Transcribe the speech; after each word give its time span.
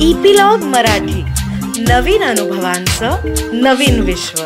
Epilogue 0.00 0.58
Marathi. 0.58 1.22
नवीन 1.82 2.22
अनुभवांचं 2.22 3.10
नवीन 3.52 4.00
विश्व. 4.00 4.42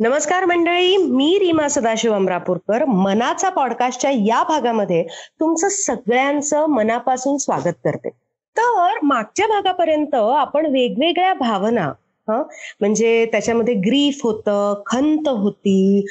नमस्कार 0.00 0.44
मंडळी 0.44 0.96
मी 0.96 1.38
रीमा 1.38 1.68
सदाशिव 1.68 2.14
अमरापूरकर. 2.14 2.84
मनाचा 2.84 3.48
पॉडकास्टच्या 3.48 4.10
या 4.10 4.44
भागामध्ये 4.48 5.06
तुमचं 5.40 5.68
सगळ्यांचं 5.68 6.66
मनापासून 6.66 7.36
स्वागत 7.36 7.74
करते. 7.84 8.08
तर 8.56 8.98
मागच्या 9.02 9.46
भागापर्यंत 9.46 10.14
आपण 10.14 10.66
वेगवेगळ्या 10.66 11.34
भावना 11.34 11.92
हं? 12.28 12.42
म्हणजे 12.80 13.26
त्याच्यामध्ये 13.26 13.74
ग्रीफ 13.74 14.20
होतं 14.22 14.82
खंत 14.86 15.28
होती 15.28 16.06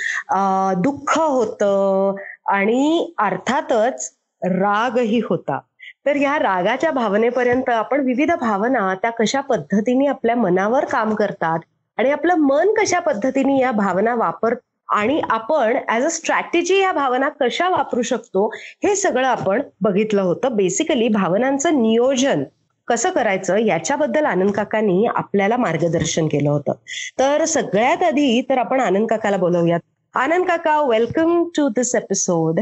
दुःख 0.78 1.20
होतं 1.20 2.16
आणि 2.48 3.14
अर्थातच 3.18 4.17
रागही 4.44 5.20
होता. 5.20 5.60
तर 6.06 6.16
ह्या 6.16 6.38
रागाच्या 6.40 6.92
भावनेपर्यंत 6.92 7.70
आपण 7.70 8.02
विविध 8.02 8.32
भावना 8.32 8.94
त्या 8.96 9.12
कशा 9.12 9.42
पद्धतीने 9.42 10.06
आपल्या 10.06 10.36
मनावर 10.36 10.86
काम 10.86 11.14
करतात 11.16 11.60
आणि 11.98 12.12
आपलं 12.12 12.36
मन 12.36 12.74
कशा 12.74 13.00
पद्धतीने 13.00 13.60
या 13.60 13.72
भावना 13.72 14.16
वापर 14.16 14.56
आणि 14.90 15.22
आपण 15.30 15.78
ऍज 15.90 16.06
अ 16.06 16.10
स्ट्रॅटेजी 16.10 16.80
या 16.80 16.92
भावना 16.92 17.30
कशा 17.30 17.70
वापरू 17.70 18.02
शकतो 18.02 18.48
हे 18.84 18.96
सगळं 18.96 19.28
आपण 19.28 19.62
बघितलं 19.82 20.22
होतं. 20.22 20.56
बेसिकली 20.56 21.08
भावनांचं 21.08 21.82
नियोजन 21.82 22.44
कसं 22.88 23.10
करायचं 23.10 23.58
याच्याबद्दल 23.58 24.26
आनंद 24.26 24.52
काकांनी 24.52 25.06
आपल्याला 25.16 25.58
मार्गदर्शन 25.58 26.28
केलं 26.28 26.50
होतं. 26.50 26.72
तर 27.20 27.46
सगळ्यात 27.46 28.04
आधी 28.04 28.42
तर 28.50 28.58
आपण 28.58 28.80
आनंद 28.80 29.08
काकाला 29.08 29.38
बोलवूयात. 29.38 29.80
आनंद 30.16 30.46
काका 30.46 30.82
वेलकम 30.82 31.44
टू 31.58 31.70
दिस 31.70 31.96
एपिसोड 31.96 32.60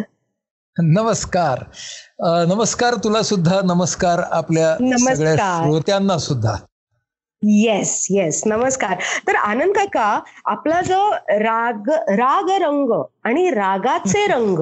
नमस्कार 0.77 1.59
नमस्कार 2.47 2.95
तुला 3.03 3.21
सुद्धा 3.21 3.59
नमस्कार 3.63 4.19
आपल्या 4.31 4.75
नमस्कार. 4.79 5.15
सगळ्या 5.15 5.35
श्रोत्यांना 5.35 6.17
सुद्धा 6.17 6.55
येस 7.41 8.07
येस 8.09 8.41
नमस्कार 8.45 8.95
तर 9.27 9.35
आनंद 9.35 9.73
काका 9.75 10.19
आपला 10.45 10.81
जो 10.81 10.99
राग 11.39 11.89
राग 12.09 12.49
रंग 12.61 12.91
आणि 13.23 13.49
रागाचे 13.49 14.25
रंग 14.27 14.59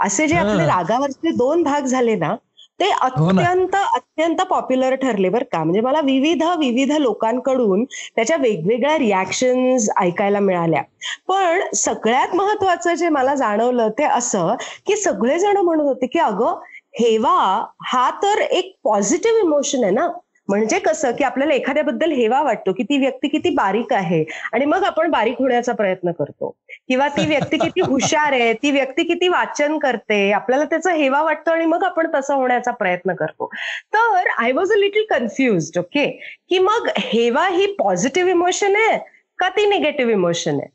असे 0.00 0.26
जे 0.28 0.36
आपले. 0.36 0.66
रागावरचे 0.66 1.30
दोन 1.30 1.62
भाग 1.62 1.84
झाले 1.84 2.14
ना 2.14 2.34
ते 2.80 2.84
हो. 2.84 3.26
अत्यंत 3.28 3.74
अत्यंत 3.76 4.40
पॉप्युलर 4.50 4.94
ठरले 4.94 5.28
बरं 5.28 5.44
का. 5.52 5.62
म्हणजे 5.64 5.80
मला 5.80 6.00
विविध 6.00 6.42
विविध 6.58 6.92
लोकांकडून 6.92 7.84
त्याच्या 8.16 8.36
वेगवेगळ्या 8.36 8.96
रिॲक्शन्स 8.98 9.88
ऐकायला 10.00 10.40
मिळाल्या. 10.40 10.82
पण 11.28 11.60
सगळ्यात 11.74 12.34
महत्वाचं 12.36 12.94
जे 12.94 13.08
मला 13.08 13.34
जाणवलं 13.34 13.88
ते 13.98 14.04
असं 14.04 14.54
की 14.86 14.96
सगळेजण 14.96 15.56
म्हणत 15.56 15.82
होते 15.82 16.06
की 16.06 16.18
अगं 16.18 16.60
हेवा 17.00 17.38
हा 17.84 18.10
तर 18.22 18.40
एक 18.40 18.74
पॉझिटिव्ह 18.84 19.40
इमोशन 19.40 19.82
आहे 19.84 19.92
ना. 19.92 20.08
म्हणजे 20.48 20.78
कसं 20.78 21.10
की 21.10 21.24
आपल्याला 21.24 21.54
एखाद्याबद्दल 21.54 22.10
हेवा 22.12 22.42
वाटतो 22.42 22.72
की 22.72 22.82
ती 22.82 22.98
व्यक्ती 22.98 23.28
किती 23.28 23.50
बारीक 23.50 23.92
आहे 23.92 24.24
आणि 24.52 24.64
मग 24.64 24.84
आपण 24.84 25.10
बारीक 25.10 25.38
होण्याचा 25.38 25.72
प्रयत्न 25.72 26.12
करतो. 26.12 26.50
किंवा 26.88 27.08
ती 27.08 27.26
व्यक्ती 27.26 27.58
किती 27.58 27.80
हुशार 27.90 28.32
आहे 28.32 28.52
ती 28.52 28.70
व्यक्ती 28.70 29.04
किती 29.04 29.28
वाचन 29.28 29.78
करते 29.78 30.30
आपल्याला 30.32 30.64
त्याचा 30.64 30.92
हेवा 30.92 31.22
वाटतो 31.22 31.50
आणि 31.50 31.66
मग 31.66 31.84
आपण 31.84 32.06
तसं 32.14 32.34
होण्याचा 32.34 32.70
प्रयत्न 32.70 33.14
करतो. 33.14 33.46
तर 33.94 34.28
I 34.38 34.52
was 34.52 34.72
a 34.72 34.76
little 34.76 35.04
confuse 35.10 35.70
okay 35.78 36.06
की 36.48 36.58
मग 36.58 36.88
हेवा 36.98 37.46
ही 37.48 37.66
पॉझिटिव्ह 37.78 38.30
इमोशन 38.30 38.76
आहे 38.76 38.98
का 39.38 39.48
ती 39.48 39.66
निगेटिव्ह 39.66 40.12
इमोशन 40.12 40.60
आहे? 40.60 40.72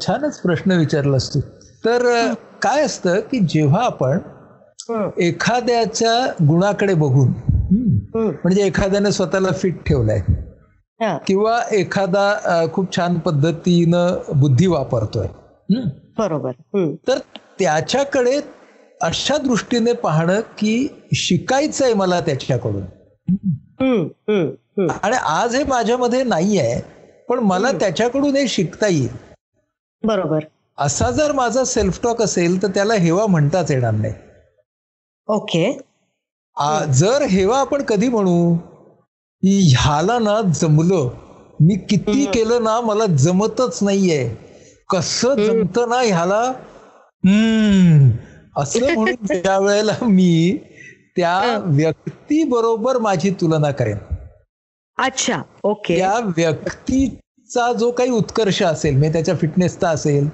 छानच 0.00 0.40
प्रश्न 0.40 0.78
विचारलास 0.78 1.34
तू. 1.34 1.40
तर 1.84 2.32
काय 2.62 2.82
असतं 2.82 3.20
की 3.20 3.38
जेव्हा 3.48 3.84
आपण 3.84 4.18
एखाद्याच्या 5.20 6.14
गुणाकडे 6.46 6.94
बघून 6.94 7.32
म्हणजे 8.14 8.66
एखाद्याने 8.66 9.12
स्वतःला 9.12 9.52
फिट 9.52 9.82
ठेवलाय. 9.82 10.20
किंवा 11.26 11.60
एखादा 11.72 12.66
खूप 12.72 12.96
छान 12.96 13.18
पद्धतीनं 13.18 14.22
बुद्धी 14.36 14.66
वापरतोय. 14.66 15.26
बरोबर. 16.18 16.52
तर 17.08 17.18
त्याच्याकडे 17.58 18.40
अशा 19.02 19.36
दृष्टीने 19.36 19.92
पाहणं 19.92 20.40
की 20.40 20.88
शिकायचं 21.14 21.84
आहे 21.84 21.94
मला 21.94 22.20
त्याच्याकडून. 22.20 22.82
आणि 25.02 25.16
आज 25.16 25.56
हे 25.56 25.64
माझ्यामध्ये 25.64 26.22
नाही 26.22 26.58
आहे 26.58 26.80
पण 27.28 27.38
मला 27.38 27.72
त्याच्याकडून 27.72 28.36
हे 28.36 28.48
शिकता 28.48 28.86
येईल. 28.86 29.08
बरोबर. 30.04 30.38
असा 30.78 31.10
जर 31.10 31.32
माझा 31.32 31.64
सेल्फ 31.64 32.00
टॉक 32.02 32.22
असेल 32.22 32.62
तर 32.62 32.68
त्याला 32.68 32.94
हेवा 32.94 33.26
म्हणताच 33.26 33.70
येणार 33.70 33.94
नाही. 33.94 34.14
ओके. 35.26 35.80
जर 36.92 37.22
हेवा 37.22 37.58
आपण 37.58 37.82
कधी 37.82 38.08
म्हणू 38.08 38.54
की 39.42 39.74
ह्याला 39.78 40.18
ना 40.18 40.40
जमलं 40.54 41.08
मी 41.60 41.76
किती 41.90 42.24
केलं 42.24 42.62
ना 42.64 42.80
मला 42.80 43.06
जमतच 43.06 43.78
नाहीये. 43.82 44.28
कसं 44.90 45.34
जमत 45.34 45.78
ना 45.88 46.00
ह्याला? 46.00 46.42
असं 48.56 48.92
म्हणून 48.94 49.26
ज्या 49.42 49.58
वेळेला 49.58 49.92
मी 50.02 50.58
त्या 51.16 51.58
व्यक्ती 51.64 52.44
बरोबर 52.44 52.98
माझी 52.98 53.30
तुलना 53.30 53.70
करेन. 53.70 53.98
अच्छा 54.98 55.42
ओके. 55.64 55.96
त्या 55.96 56.18
व्यक्तीचा 56.36 57.72
जो 57.72 57.90
काही 57.90 58.10
उत्कर्ष 58.10 58.62
असेल 58.62 58.96
म्हणजे 58.96 59.12
त्याच्या 59.12 59.34
फिटनेसचा 59.36 59.88
असेल 59.88 60.28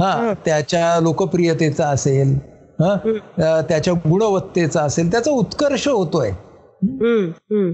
हा. 0.00 0.32
त्याच्या 0.44 0.98
लोकप्रियतेचा 1.00 1.88
असेल 1.88 2.38
त्याच्या 2.80 3.94
गुणवत्तेचा 3.94 4.82
असेल 4.82 5.10
त्याचा 5.12 5.30
उत्कर्ष 5.30 5.88
होतोय. 5.88 6.30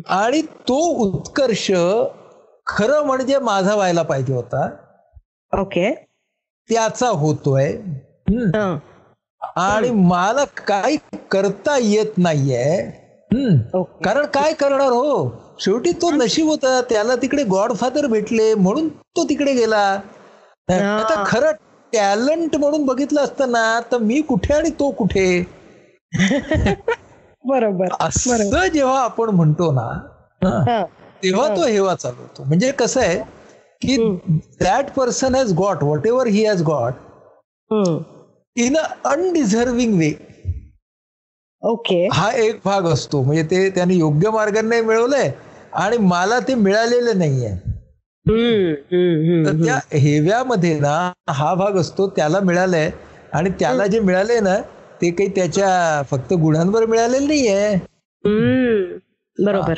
आणि 0.09 0.43
तो 0.43 0.79
उत्कर्ष 0.99 1.71
खरं 2.67 3.03
म्हणजे 3.03 3.39
माझा 3.39 3.75
व्हायला 3.75 4.03
पाहिजे 4.03 4.35
होता. 4.35 4.69
ओके. 5.53 5.95
त्याचा 6.71 7.09
होतोय. 7.09 7.73
हा. 8.31 8.79
आणि 9.57 9.91
मला 9.91 10.45
काही 10.45 10.97
करता 11.31 11.77
येत 11.81 12.19
नाहीये. 12.19 12.83
कारण 14.05 14.27
काय 14.27 14.53
करणार 14.53 14.89
हो? 14.89 15.31
शेवटी 15.61 15.93
तो 15.93 16.11
नशीब 16.11 16.47
होता 16.47 16.81
त्याला 16.83 17.17
तिकडे 17.17 17.45
गॉडफादर 17.45 18.07
भेटले 18.07 18.55
म्हणून 18.55 18.89
तो 18.89 19.25
तिकडे 19.25 19.53
गेला. 19.53 20.01
आता 20.69 21.23
खरं 21.27 21.51
टॅलेंट 21.95 22.57
म्हणून 22.57 22.85
बघितलं 22.85 23.21
असतं 23.21 23.51
ना 23.51 23.81
तर 23.93 23.99
मी 23.99 24.21
कुठे 24.21 24.55
आणि 24.55 24.71
तो 24.71 24.91
कुठे? 24.91 25.45
बरोबर 27.45 27.89
असं 28.01 28.67
जेव्हा 28.67 29.01
आपण 29.01 29.31
म्हणतो 29.31 29.73
ना. 29.73 29.89
तेव्हा 31.23 31.57
तो 31.57 31.67
हेवा 31.67 31.95
चालू 31.95 32.23
होतो 32.23 32.45
म्हणजे 32.45 32.71
कसं 32.73 33.01
आहे 33.01 33.19
की 33.83 33.97
that 34.61 34.91
person 34.91 35.35
has 35.35 35.53
got 35.53 35.83
whatever 36.07 36.27
he 36.27 36.47
has 36.47 36.63
got. 36.63 36.93
In 38.57 38.77
a 38.77 38.83
undeserving 39.05 39.99
way 39.99 40.13
okay. 41.63 42.09
हा 42.13 42.31
एक 42.31 42.61
भाग 42.65 42.85
असतो. 42.85 43.23
म्हणजे 43.23 43.43
ते 43.43 43.71
त्याने 43.71 43.95
योग्य 43.95 44.31
मार्गाने 44.31 44.81
मिळवलंय 44.81 45.33
आणि 45.73 45.97
मला 45.97 46.39
ते 46.39 46.55
मिळालेलं 46.55 47.19
नाहीये. 47.19 47.74
तर 49.47 49.65
त्या 49.65 49.79
हेव्यामध्ये 49.93 50.79
ना 50.81 51.13
हा 51.29 51.55
भाग 51.55 51.77
असतो 51.77 52.09
त्याला 52.09 52.41
मिळालंय. 52.41 52.91
आणि 53.33 53.51
त्याला 53.51 53.87
जे 53.87 54.01
मिळालंय 54.01 54.41
ना 54.41 54.57
ते 55.03 55.11
काही 55.11 55.29
त्याच्या 55.29 56.03
फक्त 56.11 56.33
गुणांवर 56.33 56.87
मिळालेलं 56.87 57.27
नाहीये. 57.27 57.75
बरोबर. 59.39 59.75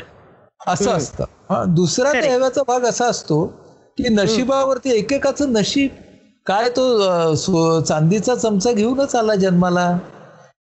असं 0.67 0.91
असतं. 0.91 1.23
हा, 1.49 1.63
दुसरा 1.63 2.09
हेव्याचा 2.23 2.61
भाग 2.67 2.85
असा 2.85 3.05
असतो 3.05 3.45
की 3.97 4.09
नशिबावरती 4.09 4.91
एकेकाचं 4.91 5.53
नशीब 5.53 5.89
काय 6.45 6.69
तो 6.69 7.79
चांदीचा 7.79 8.35
चमचा 8.35 8.71
घेऊनच 8.71 9.15
आला 9.15 9.35
जन्माला. 9.35 9.97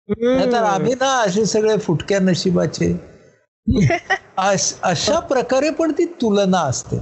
नाहीतर 0.08 0.62
आम्ही 0.62 0.94
ना 0.94 1.18
असे 1.20 1.44
सगळे 1.46 1.76
फुटक्या 1.76 2.20
नशिबाचे. 2.20 3.12
अशा 4.82 5.18
प्रकारे 5.18 5.70
पण 5.70 5.92
ती 5.92 6.04
तुलना 6.04 6.58
असते. 6.58 6.98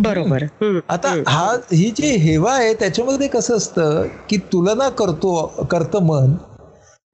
बरोबर. 0.00 0.44
आता 0.88 1.22
हा 1.28 1.56
ही 1.72 1.90
जी 1.90 2.16
हेवा 2.16 2.52
आहे 2.54 2.74
त्याच्यामध्ये 2.74 3.28
कसं 3.28 3.56
असतं 3.56 4.02
की 4.28 4.36
तुलना 4.36 4.88
करतो 4.88 5.46
करतं 5.70 6.02
मन. 6.02 6.34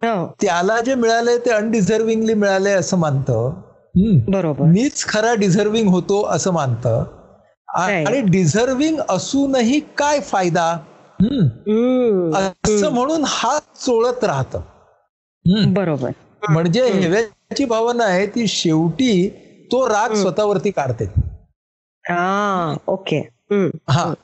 हो, 0.02 0.34
त्याला 0.42 0.80
जे 0.80 0.94
मिळालंय 0.94 1.38
ते 1.38 1.50
अनडिझर्विंगली 1.50 2.34
मिळालंय 2.34 2.72
असं 2.72 2.96
मानतं. 2.96 3.52
बरोबर. 4.28 4.64
मीच 4.64 5.04
खरा 5.04 5.34
डिझर्विंग 5.34 5.88
होतो 5.88 6.26
असं 6.26 6.52
मानतं. 6.52 7.04
आणि 8.06 8.20
डिझर्विंग 8.20 8.96
असूनही 9.08 9.80
काय 9.80 10.20
फायदा. 10.20 10.78
असं 12.34 12.92
म्हणून 12.92 13.22
हात 13.26 13.60
चोळत 13.60 14.24
राहत. 14.24 14.56
बरोबर. 15.66 16.10
म्हणजे 16.48 16.84
हेव्याची 16.86 17.64
भावना 17.64 18.04
आहे 18.04 18.26
ती 18.26 18.46
शेवटी 18.46 19.28
तो 19.72 19.88
राग 19.88 20.14
स्वतःवरती 20.14 20.70
काढते. 20.70 21.10
ओके. 22.88 23.16
हा. 23.90 24.14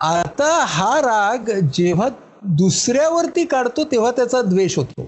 आता 0.00 0.64
हा 0.64 1.00
राग 1.00 1.50
जेव्हा 1.72 2.08
दुसऱ्यावरती 2.44 3.44
काढतो 3.44 3.84
तेव्हा 3.84 4.10
त्याचा 4.10 4.42
द्वेष 4.42 4.78
होतो. 4.78 5.02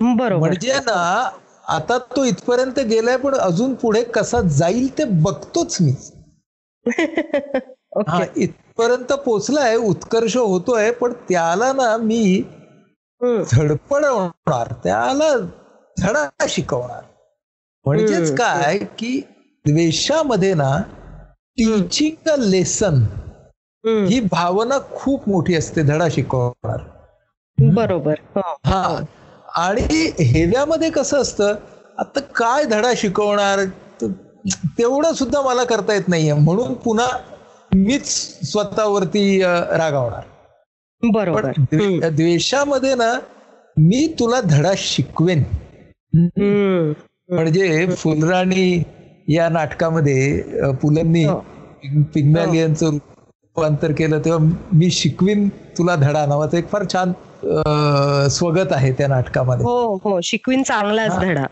बरोबर. 0.00 0.38
म्हणजे 0.38 0.72
ना 0.72 1.30
आता 1.68 1.98
तो 1.98 2.24
इथपर्यंत 2.24 2.80
गेलाय 2.80 3.16
पण 3.16 3.34
अजून 3.34 3.74
पुढे 3.74 4.02
कसा 4.02 4.40
जाईल 4.40 4.98
ते 4.98 5.04
बघतोच 5.04 5.76
मी. 5.80 5.92
हा 8.08 8.24
इथपर्यंत 8.36 9.12
पोचलाय 9.12 9.76
उत्कर्ष 9.76 10.36
होतोय 10.36 10.90
पण 10.90 11.12
त्याला 11.12 11.72
ना 11.72 11.96
मी. 11.96 12.42
धडपडवणार 13.52 14.72
त्याला 14.72 15.36
धडा 15.96 16.46
शिकवणार. 16.48 17.02
म्हणजेच. 17.84 18.34
काय 18.34 18.78
की 18.78 19.20
द्वेषामध्ये 19.64 20.54
ना 20.54 20.82
टीचिंग 21.58 22.28
अ 22.28 22.36
लेसन. 22.40 23.04
ही 23.84 24.20
भावना 24.20 24.78
खूप 24.90 25.28
मोठी 25.28 25.54
असते 25.54 25.82
धडा 25.82 26.06
शिकवणार 26.10 26.78
बरोबर 27.58 28.14
हो. 28.36 28.40
हा 28.66 29.00
आणि 29.56 29.82
हेव्यामध्ये 30.20 30.90
कसं 30.90 31.20
असतं 31.20 31.54
आता 31.98 32.20
काय 32.36 32.64
धडा 32.64 32.92
शिकवणार 32.96 33.64
तेवढं 34.78 35.12
सुद्धा 35.12 35.40
मला 35.42 35.64
करता 35.64 35.94
येत 35.94 36.08
नाहीये 36.08 36.32
म्हणून 36.32 36.72
पुन्हा 36.74 37.06
मीच 37.74 38.06
स्वतःवरती 38.50 39.38
रागावणार 39.42 40.22
बरोबर. 41.02 41.50
द्वेषामध्ये 42.08 42.94
ना 42.94 43.12
मी 43.76 44.06
तुला 44.18 44.40
धडा 44.40 44.72
शिकवेन. 44.76 45.42
म्हणजे 47.28 47.86
फुलराणी 47.96 48.82
या 49.28 49.48
नाटकामध्ये 49.48 50.70
पुलंनी 50.82 51.24
हो. 51.24 51.38
पिग्मॅलियनचं 52.14 52.90
रूपांतर 52.90 53.92
केलं 53.92 54.20
तेव्हा 54.24 54.52
मी 54.72 54.90
शिकवीन 54.90 55.48
तुला 55.78 55.94
धडा 55.96 56.24
नावाचं 56.26 56.56
एक 56.56 56.68
फार 56.68 56.84
छान 56.92 57.12
स्वगत 58.28 58.72
आहे 58.72 58.92
त्या 58.92 59.08
नाटकामध्ये. 59.08 59.64
हो 59.64 59.94
हो. 60.04 60.20
शिकवीन 60.20 60.62
चांगलाच 60.62 61.12
हा. 61.12 61.22
धडा. 61.22 61.44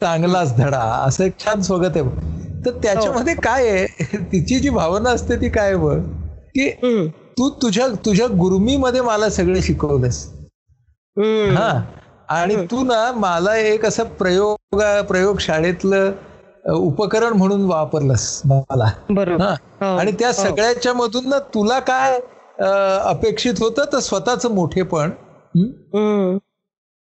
चांगलाच 0.00 0.56
धडा. 0.56 0.80
असं 1.06 1.24
एक 1.24 1.38
छान 1.38 1.60
स्वगत 1.60 1.96
आहे. 1.96 2.62
तर 2.66 2.70
त्याच्यामध्ये 2.82 3.34
काय 3.34 3.68
आहे? 3.70 4.16
तिची 4.32 4.58
जी 4.60 4.70
भावना 4.70 5.10
असते 5.10 5.36
ती 5.36 5.48
काय 5.48 5.66
आहे 5.66 5.76
बघ? 5.76 5.98
की. 6.56 6.70
तू 7.38 7.48
तुझ्या 7.62 7.86
तुझ्या 8.06 8.26
गुरमीमध्ये 8.26 9.00
मला 9.00 9.28
सगळं 9.28 9.60
शिकवलंस. 9.60 10.24
हा. 11.16 11.80
आणि 12.28 12.56
तू 12.70 12.84
ना 12.84 13.10
मला 13.12 13.56
एक 13.56 13.84
असं 13.86 14.04
प्रयोग 14.18 14.80
प्रयोगशाळेतलं 15.08 16.12
उपकरण 16.64 17.32
म्हणून 17.32 17.64
वापरलंस 17.64 18.42
मला 18.44 18.84
हा. 19.40 19.54
आणि 19.98 20.12
त्या 20.12 20.28
हो. 20.28 20.42
सगळ्याच्या 20.42 20.92
मधून 20.94 21.28
ना 21.28 21.38
तुला 21.38 21.78
काय 21.78 22.18
अपेक्षित 23.04 23.54
होतं 23.58 23.84
तर 23.92 23.98
स्वतःच 23.98 24.46
मोठेपण. 24.46 25.10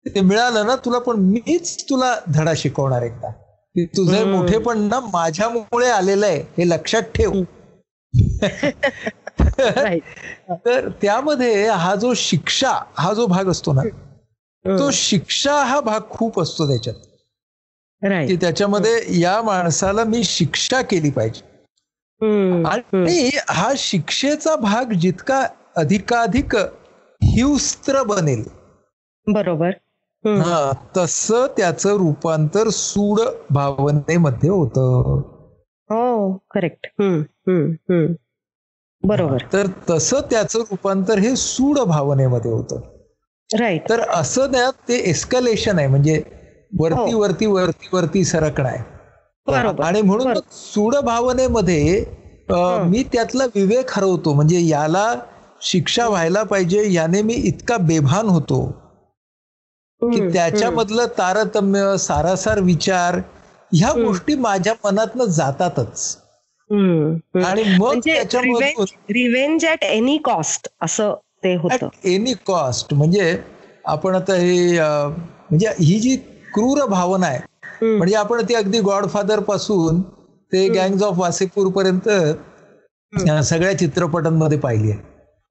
ते 0.05 0.21
मिळालं 0.21 0.67
ना 0.67 0.75
तुला 0.75 0.99
पण 0.99 1.15
मीच 1.15 1.83
तुला 1.89 2.15
धडा 2.33 2.53
शिकवणार 2.55 3.01
एकदा 3.01 3.31
तुझं. 3.97 4.27
मोठेपण 4.31 4.79
ना 4.79 4.99
माझ्यामुळे 5.13 5.89
आलेलं 5.89 6.25
आहे 6.25 6.39
हे 6.57 6.69
लक्षात 6.69 7.01
ठेव. 7.15 7.31
तर 10.65 10.87
त्यामध्ये 11.01 11.67
हा 11.69 11.95
जो 11.95 12.13
शिक्षा 12.13 12.71
हा 12.97 13.13
जो 13.13 13.25
भाग 13.25 13.49
असतो 13.49 13.73
ना 13.73 13.81
तो. 14.65 14.89
शिक्षा 14.91 15.53
हा 15.63 15.79
भाग 15.79 16.01
खूप 16.09 16.39
असतो 16.41 16.67
त्याच्यात 16.67 16.95
की. 18.03 18.35
त्याच्यामध्ये 18.35 19.19
या 19.19 19.41
माणसाला 19.41 20.03
मी 20.03 20.23
शिक्षा 20.23 20.81
केली 20.81 21.09
पाहिजे. 21.09 21.49
आणि 22.63 23.29
हा 23.49 23.73
शिक्षेचा 23.77 24.55
भाग 24.55 24.93
जितका 24.93 25.47
अधिकाधिक 25.75 26.55
हिंस्त्र 27.23 28.03
बनेल. 28.03 28.43
बरोबर. 29.27 29.69
हा 30.25 30.71
तसं 30.97 31.47
त्याचं 31.57 31.93
रूपांतर 31.93 32.69
सूड 32.69 33.19
भावनेमध्ये 33.49 34.49
होतं. 34.49 35.21
हो 35.89 36.37
करेक्ट. 36.51 36.87
बरोबर. 39.03 39.37
तर 39.53 39.67
तसं 39.89 40.19
त्याचं 40.31 40.59
रूपांतर 40.59 41.17
हे 41.17 41.35
सूड 41.35 41.79
भावनेमध्ये 41.79 42.51
होतं. 42.51 42.79
राईट 43.59 43.89
तर 43.89 43.99
असं 44.09 44.51
ना 44.51 44.71
ते 44.71 44.95
एस्कलेशन 44.95 45.77
आहे. 45.79 45.87
म्हणजे 45.87 46.23
वरती 46.71 47.11
हो. 47.11 47.19
वरती 47.19 47.45
वरती 47.47 47.87
वरती 47.93 48.23
सरकणं 48.25 48.69
आहे 48.69 48.83
बरोबर 49.47 49.83
आणि 49.83 50.01
म्हणून 50.01 50.39
सूड 50.51 50.95
भावनेमध्ये. 50.95 52.03
मी 52.89 53.03
त्यातला 53.13 53.45
विवेक 53.55 53.91
हरवतो 53.93 54.33
म्हणजे 54.33 54.59
याला 54.67 55.13
शिक्षा 55.61 56.07
व्हायला 56.07 56.43
पाहिजे 56.43 56.83
याने 56.91 57.21
मी 57.21 57.33
इतका 57.35 57.77
बेभान 57.79 58.29
होतो 58.29 58.61
की. 60.01 60.31
त्याच्यामधलं 60.33 61.05
तारतम्य 61.17 61.95
सारासार 61.99 62.59
विचार 62.61 63.19
ह्या. 63.71 63.91
गोष्टी 63.95 64.35
माझ्या 64.37 64.73
मनातनं 64.83 65.25
जातातच. 65.25 66.17
आणि 66.69 67.63
मग 67.63 67.77
म्हणजे 67.79 68.13
त्याच्यामधून 68.13 68.61
revenge 68.61 68.91
revenge 69.11 69.65
at 69.65 69.83
any 69.83 70.17
cost 70.25 70.67
असं 70.81 71.13
ते 71.43 71.55
होतं 71.55 71.87
एनी 72.05 72.33
कॉस्ट 72.47 72.93
म्हणजे 72.93 73.35
आपण 73.85 74.15
आता 74.15 74.33
हे 74.35 74.79
म्हणजे 74.79 75.69
ही 75.79 75.99
जी 75.99 76.15
क्रूर 76.53 76.85
भावना 76.85 77.27
आहे. 77.27 77.39
म्हणजे 77.81 78.15
आपण 78.15 78.41
ती 78.49 78.53
अगदी 78.53 78.79
गॉडफादरपासून 78.79 80.01
ते 80.51 80.67
गँग्स 80.69 81.03
ऑफ 81.03 81.19
वासेपूर 81.19 81.71
पर्यंत 81.71 82.09
सगळ्या 83.43 83.77
चित्रपटांमध्ये 83.77 84.57
पाहिली 84.57 84.91
आहे. 84.91 84.99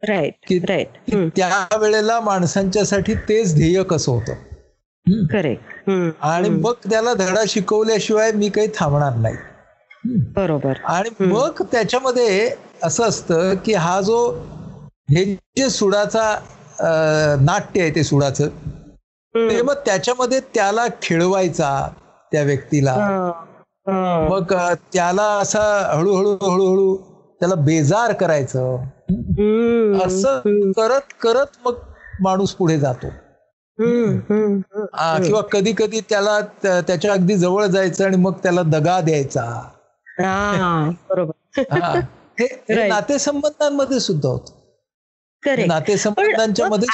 राईट 0.03 0.65
राईट 0.69 0.89
की 1.09 1.29
त्यावेळेला 1.37 2.19
माणसांच्यासाठी 2.21 3.15
तेच 3.29 3.55
ध्येय 3.55 3.83
कसं 3.83 4.12
होतं. 4.12 5.27
करेक्ट 5.27 5.91
आणि 6.21 6.49
मग 6.49 6.89
त्याला 6.91 7.15
धडा 7.15 7.43
शिकवल्याशिवाय 7.49 8.33
मी 8.33 8.49
काही 8.49 8.69
थांबणार 8.77 9.15
नाही. 9.15 9.37
बरोबर. 10.37 10.73
आणि 10.85 11.25
मग 11.25 11.62
त्याच्यामध्ये 11.73 12.51
असं 12.83 13.05
असतं 13.05 13.55
की 13.55 13.75
हा 13.75 14.01
जो 14.01 14.19
हे 15.11 15.25
जे 15.56 15.69
सुडाचा 15.71 16.35
नाट्य 17.41 17.81
आहे 17.81 17.94
ते 17.94 18.03
सुडाचं 18.05 18.49
ते 19.46 19.62
मग 19.62 19.75
त्याच्यामध्ये 19.87 20.40
त्याला 20.40 20.87
खेळवायचा 21.02 21.88
त्या 22.32 22.43
व्यक्तीला. 22.43 22.96
मग 24.31 24.52
त्याला 24.93 25.23
असा 25.23 25.93
हळूहळू 25.96 26.32
हळूहळू 26.32 26.96
त्याला 27.40 27.55
बेजार 27.55 28.12
करायचं. 28.12 28.76
असं 30.06 30.40
करत 30.73 31.00
करत 31.23 31.46
मग 31.64 31.75
माणूस 32.20 32.55
पुढे 32.55 32.79
जातो. 32.79 33.06
किंवा 35.22 35.41
कधी 35.41 35.72
कधी 35.79 36.01
त्याला 36.01 36.41
त्या- 36.41 36.82
त्याच्या 36.86 37.13
अगदी 37.13 37.34
जवळ 37.36 37.67
जायचं 37.67 38.05
आणि 38.05 38.17
मग 38.17 38.32
त्याला 38.43 38.63
दगा 38.63 39.01
द्यायचा. 39.01 39.69
हा 40.08 40.91
बरोबर. 41.10 41.60
हा. 41.60 42.01
नातेसंबंधांमध्ये 42.69 42.69
सुद्धा 42.69 42.69
होत 42.69 42.81
करेक्ट 42.81 42.86
नातेसंबंधांच्या 42.86 43.69
पण 43.69 43.74
मध्ये 43.74 44.01
सुद्धा 44.01 44.55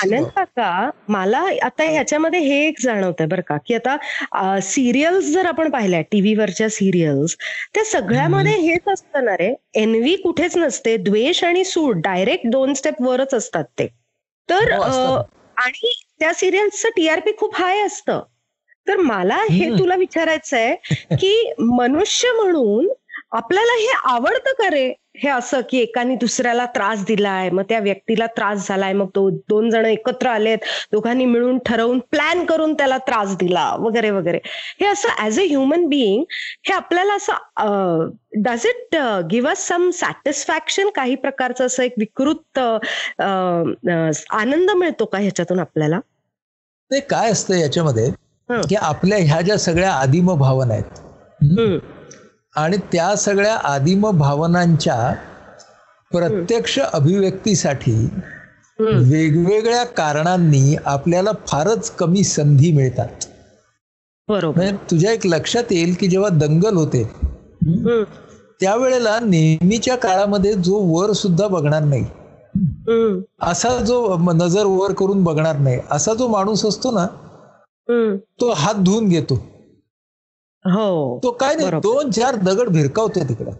आनंद 0.02 0.20
होतं. 0.20 0.30
काका 0.36 0.90
मला 1.08 1.44
आता 1.62 1.84
ह्याच्यामध्ये 1.84 2.40
हे 2.40 2.68
एक 2.68 2.74
जाणवतंय 2.82 3.26
बरं 3.26 3.42
का 3.42 3.56
की 3.66 3.74
आता 3.74 4.60
सिरियल्स 4.60 5.24
जर 5.24 5.46
आपण 5.46 5.70
पाहिल्या 5.70 6.00
टीव्हीवरच्या 6.00 6.68
सिरियल्स 6.70 7.36
त्या 7.74 7.84
सगळ्यामध्ये 7.84 8.52
हेच 8.52 8.88
असतं 8.88 9.24
ना 9.24 9.36
रे 9.36 9.54
एनवी 9.74 10.16
कुठेच 10.16 10.56
नसते 10.56 10.96
द्वेष 10.96 11.44
आणि 11.44 11.64
सूड 11.64 11.96
डायरेक्ट 11.96 12.46
दोन 12.46 12.74
स्टेप 12.74 12.94
वरच 13.00 13.34
असतात 13.34 13.64
ते. 13.64 13.86
तर 14.50 14.72
हो, 14.72 15.16
आणि 15.56 15.92
त्या 16.18 16.34
सिरियल्सचं 16.34 16.88
टीआरपी 16.88 17.32
खूप 17.38 17.54
हाय 17.54 17.80
असतं. 17.80 18.22
तर 18.88 18.96
मला 18.96 19.36
हे. 19.50 19.78
तुला 19.78 19.94
विचारायचं 19.94 20.56
आहे 20.56 20.76
की 21.16 21.52
मनुष्य 21.58 22.28
म्हणून 22.32 22.88
आपल्याला 23.32 23.72
हे 23.72 23.92
आवडतं 24.04 24.52
का 24.52 24.70
रे? 24.70 24.92
हे 25.14 25.28
असं 25.28 25.60
की 25.70 25.78
एकाने 25.78 26.14
दुसऱ्याला 26.16 26.64
त्रास 26.66 27.04
दिलाय 27.06 27.48
मग 27.50 27.62
त्या 27.68 27.78
व्यक्तीला 27.80 28.26
त्रास 28.26 28.66
झालाय 28.68 28.92
मग 28.92 29.08
तो 29.14 29.28
दोन 29.48 29.68
जण 29.70 29.84
एकत्र 29.86 30.28
आलेत 30.28 30.64
दोघांनी 30.92 31.24
मिळून 31.24 31.58
ठरवून 31.66 31.98
प्लॅन 32.10 32.44
करून 32.44 32.74
त्याला 32.74 32.98
त्रास 32.98 33.36
दिला 33.36 33.68
वगैरे 33.80 34.10
वगैरे. 34.10 34.38
हे 34.80 34.86
असं 34.86 35.22
ऍज 35.24 35.38
अ 35.40 35.42
ह्युमन 35.42 35.86
बिईंग 35.88 36.24
हे 36.66 36.72
आपल्याला 36.74 37.14
असं 37.14 38.08
does 38.42 38.66
it 38.66 38.96
give 39.30 39.50
us 39.50 39.66
some 39.68 39.88
satisfaction 39.94 40.88
काही 40.94 41.14
प्रकारचं 41.14 41.66
असं 41.66 41.82
एक 41.82 41.94
विकृत 41.98 42.58
आनंद 43.20 44.70
मिळतो 44.70 45.04
का 45.04 45.18
ह्याच्यातून 45.18 45.58
आपल्याला? 45.60 46.00
ते 46.90 47.00
काय 47.00 47.30
असतं 47.30 47.54
याच्यामध्ये. 47.54 48.10
की 48.48 48.74
आपल्या 48.76 49.18
ह्या 49.18 49.40
ज्या 49.40 49.56
सगळ्या 49.58 49.92
आदिम 49.92 50.34
भावना 50.34 50.74
आहेत 50.74 51.92
आणि 52.56 52.76
त्या 52.92 53.14
सगळ्या 53.16 53.54
आदिम 53.54 54.10
भावनांच्या 54.10 55.14
प्रत्यक्ष 56.10 56.78
अभिव्यक्तीसाठी 56.78 58.08
वेगवेगळ्या 58.78 59.84
कारणांनी 59.84 60.76
आपल्याला 60.84 61.30
फारच 61.46 61.90
कमी 61.90 62.24
संधी 62.24 62.72
मिळतात. 62.72 63.08
बरोबर. 64.28 64.56
म्हणजे 64.56 64.76
तुझ्या 64.90 65.12
एक 65.12 65.26
लक्षात 65.26 65.64
येईल 65.70 65.94
की 66.00 66.06
जेव्हा 66.06 66.28
दंगल 66.28 66.74
होते 66.76 67.04
त्यावेळेला 68.60 69.18
नेहमीच्या 69.22 69.96
काळामध्ये 69.96 70.52
जो 70.52 70.74
वर 70.74 71.12
सुद्धा 71.12 71.46
बघणार 71.46 71.82
नाही. 71.82 72.04
असा 73.42 73.76
जो 73.78 74.16
नजर 74.34 74.64
वर 74.66 74.92
करून 74.92 75.24
बघणार 75.24 75.58
नाही 75.58 75.80
असा 75.90 76.14
जो 76.14 76.28
माणूस 76.28 76.64
असतो 76.64 76.90
ना. 76.90 77.06
तो 78.40 78.52
हात 78.52 78.74
धुवून 78.74 79.08
घेतो. 79.08 79.46
हो. 80.64 81.20
तो 81.22 81.30
काय 81.30 81.54
नाही. 81.54 81.70
दोन 81.80 82.10
चार 82.10 82.34
दगड 82.34 82.68
भिरकावतो 82.68 83.28
तिकडं. 83.28 83.50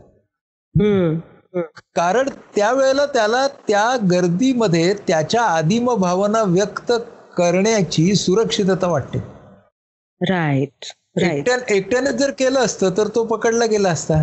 कारण 1.95 2.29
त्यावेळेला 2.57 3.07
त्याला 3.07 3.47
त्या 3.69 3.97
गर्दीमध्ये 4.11 4.95
त्याच्या 4.95 5.43
आदिम 5.43 5.95
भावना 5.95 6.43
व्यक्त 6.43 6.93
करण्याची 7.37 8.15
सुरक्षितता 8.15 8.87
वाटते. 8.87 9.19
राईट 10.21 10.85
राईट 11.17 11.33
एकट्या 11.35 11.75
एकट्याने 11.75 12.13
जर 12.13 12.31
केलं 12.31 12.61
असतं 12.61 12.91
तर 12.97 13.09
तो 13.15 13.25
पकडला 13.25 13.67
गेला 13.67 13.89
असता. 13.89 14.23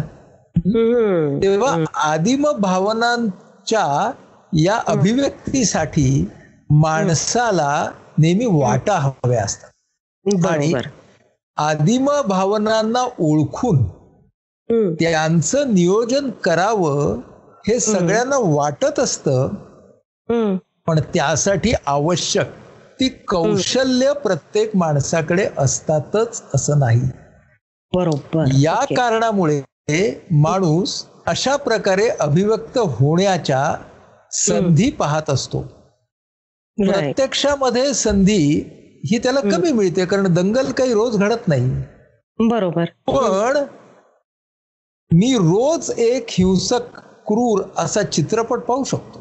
तेव्हा 1.43 1.83
आदिम 1.95 2.47
भावनांच्या 2.59 4.11
या 4.53 4.79
अभिव्यक्तीसाठी 4.87 6.27
माणसाला 6.69 7.89
नेहमी 8.17 8.45
वाटा 8.45 8.93
हव्या 8.93 9.43
असतात. 9.43 9.69
आणि 10.47 10.73
आदिम 11.57 12.09
भावनांना 12.27 13.03
ओळखून. 13.19 13.83
त्यांचं 14.93 15.73
नियोजन 15.73 16.29
करावं 16.29 17.19
हे 17.67 17.79
सगळ्यांना 17.79 18.35
वाटत 18.39 18.99
असतं. 18.99 19.47
पण 20.87 20.99
त्यासाठी 20.99 21.73
आवश्यक 21.85 22.47
ती 22.99 23.09
कौशल्य 23.09 24.13
प्रत्येक 24.13 24.75
माणसाकडे 24.75 25.49
असतातच 25.57 26.43
असं 26.53 26.79
नाही 26.79 27.01
बरोबर 27.93 28.45
या. 28.53 28.75
कारणामुळे 28.75 29.61
माणूस 30.31 31.05
अशा 31.25 31.55
प्रकारे 31.55 32.07
अभिव्यक्त 32.09 32.77
होण्याच्या 32.77 33.75
संधी 34.31 34.89
पाहत 34.91 35.29
असतो. 35.29 35.61
प्रत्यक्षामध्ये 36.77 37.93
संधी 37.93 38.63
ही 39.05 39.17
त्याला 39.17 39.39
कमी 39.41 39.71
मिळते 39.71 40.05
कारण 40.05 40.33
दंगल 40.33 40.71
काही 40.71 40.93
रोज 40.93 41.17
घडत 41.17 41.47
नाही. 41.47 41.69
बरोबर. 42.39 42.85
पण 43.07 43.57
मी 45.11 45.33
रोज 45.33 45.91
एक 45.97 46.25
हिंसक 46.29 46.99
क्रूर 47.27 47.61
असा 47.77 48.03
चित्रपट 48.03 48.59
पाहू 48.59 48.83
शकतो. 48.83 49.19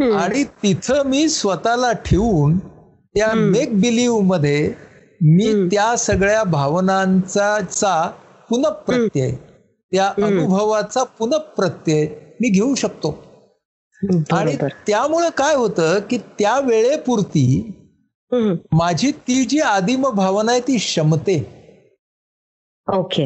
आणि 0.00 0.44
तिथं 0.44 1.02
मी 1.06 1.28
स्वतःला 1.28 1.92
ठेवून 1.92 2.58
त्या 3.14 3.32
मेक 3.34 3.80
बिलीव्हमध्ये 3.80 4.74
मी 5.20 5.68
त्या 5.68 5.96
सगळ्या 5.96 6.42
भावनांचा 6.44 8.10
पुनःप्रत्यय 8.50 9.30
त्या 9.92 10.08
अनुभवाचा 10.08 11.02
पुनःप्रत्यय 11.02 12.06
मी 12.40 12.48
घेऊ 12.48 12.74
शकतो. 12.74 13.27
आणि 14.32 14.56
त्यामुळे 14.86 15.28
काय 15.36 15.54
होतं 15.54 15.98
की 16.10 16.18
त्या 16.38 16.58
वेळेपुरती. 16.60 17.74
माझी 18.72 19.10
ती 19.10 19.44
जी 19.44 19.60
आदिम 19.60 20.08
भावना 20.10 20.52
आहे 20.52 20.60
ती 20.60 20.76
क्षमते 20.76 21.36
ओके. 22.88 23.22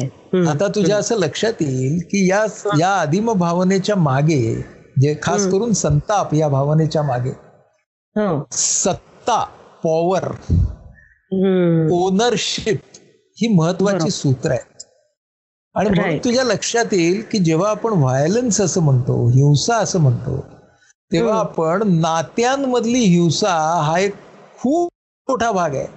आता 0.47 0.67
तुझ्या 0.67 0.97
असं 0.97 1.17
लक्षात 1.17 1.61
येईल 1.61 1.99
की 2.01 2.29
या 2.29 2.45
या 2.79 2.89
आदिम 2.89 3.31
भावनेच्या 3.33 3.95
मागे 3.95 4.53
जे 5.01 5.15
खास 5.23 5.45
करून 5.47 5.73
संताप 5.73 6.33
या 6.33 6.47
भावनेच्या 6.47 7.01
मागे 7.03 7.29
हो. 8.15 8.43
सत्ता 8.51 9.43
पॉवर. 9.83 10.27
ओनरशिप 11.91 12.79
ही 13.37 13.47
महत्वाची 13.47 14.09
सूत्र 14.09 14.51
आहेत 14.51 14.83
आणि 15.75 15.89
म्हणून. 15.89 16.17
तुझ्या 16.17 16.43
लक्षात 16.43 16.93
येईल 16.93 17.21
की 17.31 17.37
जेव्हा 17.37 17.69
आपण 17.69 17.93
व्हायलन्स 17.93 18.61
असं 18.61 18.81
म्हणतो 18.81 19.27
हिंसा 19.29 19.77
असं 19.77 19.99
म्हणतो 19.99 20.43
तेव्हा 21.13 21.39
आपण 21.39 21.83
नात्यांमधली 21.85 22.99
हिंसा 22.99 23.81
हा 23.81 23.99
एक 23.99 24.13
खूप 24.57 24.91
मोठा 25.29 25.51
भाग 25.51 25.75
आहे. 25.75 25.87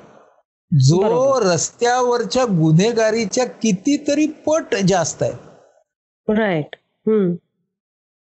जो. 0.81 1.41
रस्त्यावरच्या 1.41 2.45
गुन्हेगारीच्या 2.45 3.47
कितीतरी 3.47 4.27
पट 4.27 4.75
जास्त 4.89 5.23
आहे 5.23 5.33
राईट. 6.29 6.77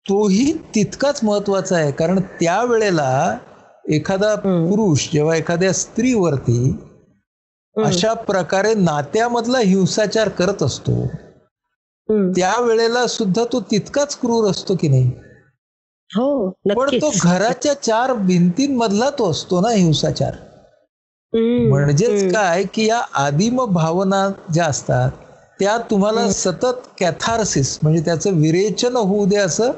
तोही 0.08 0.52
तितकाच 0.74 1.24
महत्त्वाचा 1.24 1.76
आहे. 1.76 1.92
कारण 1.92 2.20
त्यावेळेला 2.20 3.38
एखादा 3.88 4.34
पुरुष 4.34 5.08
जेव्हा 5.12 5.36
एखाद्या 5.36 5.72
स्त्रीवरती 5.72 6.76
अशा 7.76 8.14
प्रकारे 8.14 8.74
नात्यामधला 8.74 9.58
हिंसाचार 9.58 10.28
करत 10.28 10.62
असतो. 10.62 11.06
त्यावेळेला 12.30 13.06
सुद्धा 13.06 13.44
तो 13.52 13.60
तितकाच 13.60 14.18
क्रूर 14.20 14.50
असतो 14.50 14.76
की 14.80 14.88
नाही? 14.88 15.10
हो 16.10 16.48
पण 16.68 16.98
तो 17.00 17.10
घराच्या 17.22 17.72
चार 17.74 18.12
भिंतींमधला 18.12 19.08
तो 19.10 19.30
असतो 19.30 19.60
ना 19.60 19.70
हिंसाचार. 19.70 20.34
म्हणजेच 21.68 22.32
काय 22.34 22.62
की 22.74 22.86
या 22.86 23.00
आदिम 23.14 23.64
भावना 23.64 24.28
ज्या 24.52 24.66
असतात 24.66 25.10
त्या 25.60 25.76
तुम्हाला 25.90 26.28
सतत 26.32 26.86
कॅथार्सिस 27.00 27.78
म्हणजे 27.82 28.00
त्याचं 28.04 28.40
विरेचन 28.40 28.96
होऊ 28.96 29.26
दे 29.26 29.36
असं 29.36 29.72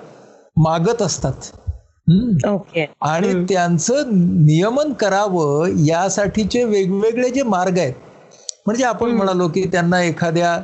मागत 0.57 1.03
असतात. 1.03 1.51
आणि 3.03 3.33
त्यांचं 3.49 4.11
नियमन 4.47 4.93
करावं 4.93 5.69
यासाठीचे 5.87 6.65
वेगवेगळे 6.65 7.31
जे 7.31 7.43
मार्ग 7.43 7.79
आहेत. 7.79 7.93
म्हणजे 8.67 8.85
आपण 8.85 9.11
म्हणालो 9.11 9.49
की 9.49 9.65
त्यांना 9.73 10.03
एखाद्या 10.03 10.57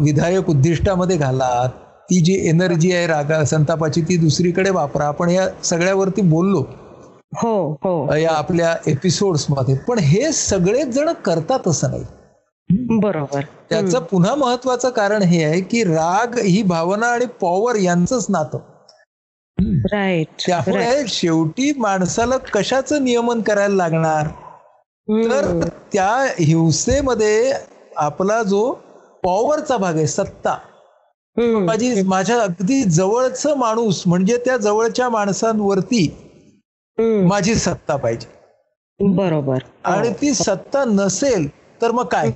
विधायक 0.00 0.48
उद्दिष्टामध्ये 0.50 1.16
घाला 1.16 1.68
ती 2.10 2.20
जी 2.20 2.48
एनर्जी 2.48 2.92
आहे 2.92 3.06
रागा 3.06 3.44
संतापाची 3.44 4.00
ती 4.00 4.16
दुसरीकडे 4.16 4.70
वापरा. 4.70 5.06
आपण 5.06 5.30
या 5.30 5.48
सगळ्यावरती 5.64 6.22
बोललो. 6.22 6.64
हो 7.34 7.72
हो. 7.72 8.14
या 8.14 8.30
आपल्या 8.32 8.76
एपिसोड्समध्ये. 8.86 9.74
पण 9.74 9.98
हे 9.98 10.32
सगळेच 10.32 10.88
जण 10.88 11.12
करतात 11.12 11.68
असं 11.68 11.90
नाही. 11.90 12.04
बरोबर. 12.98 13.40
त्याचं 13.70 13.98
पुन्हा 13.98 14.34
महत्वाचं 14.34 14.90
कारण 14.90 15.22
हे 15.22 15.44
आहे 15.44 15.60
की 15.60 15.84
राग 15.84 16.38
ही 16.38 16.62
भावना 16.62 17.06
आणि 17.06 17.26
पॉवर 17.26 17.76
यांचंच 17.76 18.26
नातं. 18.28 18.58
राईट 19.92 20.26
त्यामुळे 20.46 21.02
शेवटी 21.08 21.72
माणसाला 21.78 22.36
कशाचं 22.36 23.04
नियमन 23.04 23.40
करायला 23.40 23.74
लागणार? 23.74 24.26
तर 25.08 25.68
त्या 25.92 26.34
हिंसेमध्ये 26.38 27.52
आपला 27.96 28.42
जो 28.42 28.72
पॉवरचा 29.24 29.76
भाग 29.76 29.96
आहे 29.96 30.06
सत्ता. 30.06 30.58
माझी 31.38 32.02
माझ्या 32.02 32.40
अगदी 32.40 32.82
जवळच 32.82 33.46
माणूस 33.46 34.02
म्हणजे 34.06 34.36
त्या 34.36 34.56
जवळच्या 34.56 35.08
माणसांवरती 35.08 36.16
माझी 36.98 37.54
सत्ता 37.54 37.96
पाहिजे. 37.96 38.36
बरोबर. 39.00 39.58
आणि 39.84 40.10
ती 40.10 40.34
सत्ता 40.34 40.84
नसेल 40.84 41.48
तर 41.82 41.90
मग 41.90 42.04
काय. 42.04 42.28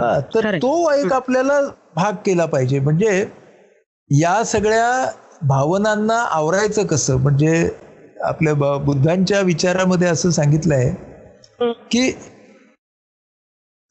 हा, 0.00 0.20
तर. 0.20 0.56
तो 0.56 0.90
एक 0.90 1.12
आपल्याला 1.12 1.60
भाग 1.96 2.12
केला 2.26 2.46
पाहिजे. 2.46 2.80
म्हणजे 2.80 3.26
या 4.10 4.44
सगळ्या 4.44 5.10
भावनांना 5.42 6.18
आवरायचं 6.18 6.86
कसं? 6.86 7.16
म्हणजे 7.16 7.70
आपल्या 8.20 8.54
बुद्धांच्या 8.76 9.40
विचारामध्ये 9.40 10.08
असं 10.08 10.30
सांगितलंय. 10.30 10.94
की 11.90 12.12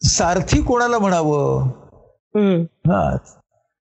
सारथी 0.02 0.62
कोणाला 0.62 1.00
म्हणावं. 1.00 1.70
हा. 2.38 3.18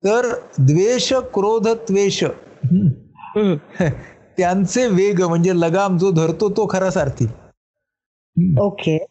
तर 0.05 0.35
द्वेष 0.59 1.13
क्रोध 1.13 1.69
त्वेष. 1.69 2.25
त्यांचे 4.39 4.87
वेग 4.87 5.23
म्हणजे 5.23 5.51
लगाम 5.55 5.99
जो 5.99 6.11
धरतो 6.11 6.51
तो 6.51 6.69
खरा 6.71 6.91
सारथी. 6.91 7.27
ओके. 8.61 9.07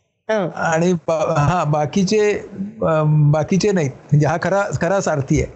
आणि 0.55 0.93
हा 1.37 1.63
बाकीचे 1.63 2.43
बाकीचे 3.31 3.71
नाहीत 3.71 3.91
म्हणजे 3.91 4.27
हा 4.27 4.37
खरा 4.43 4.63
खरा 4.81 5.01
सारथी 5.01 5.41
आहे. 5.41 5.51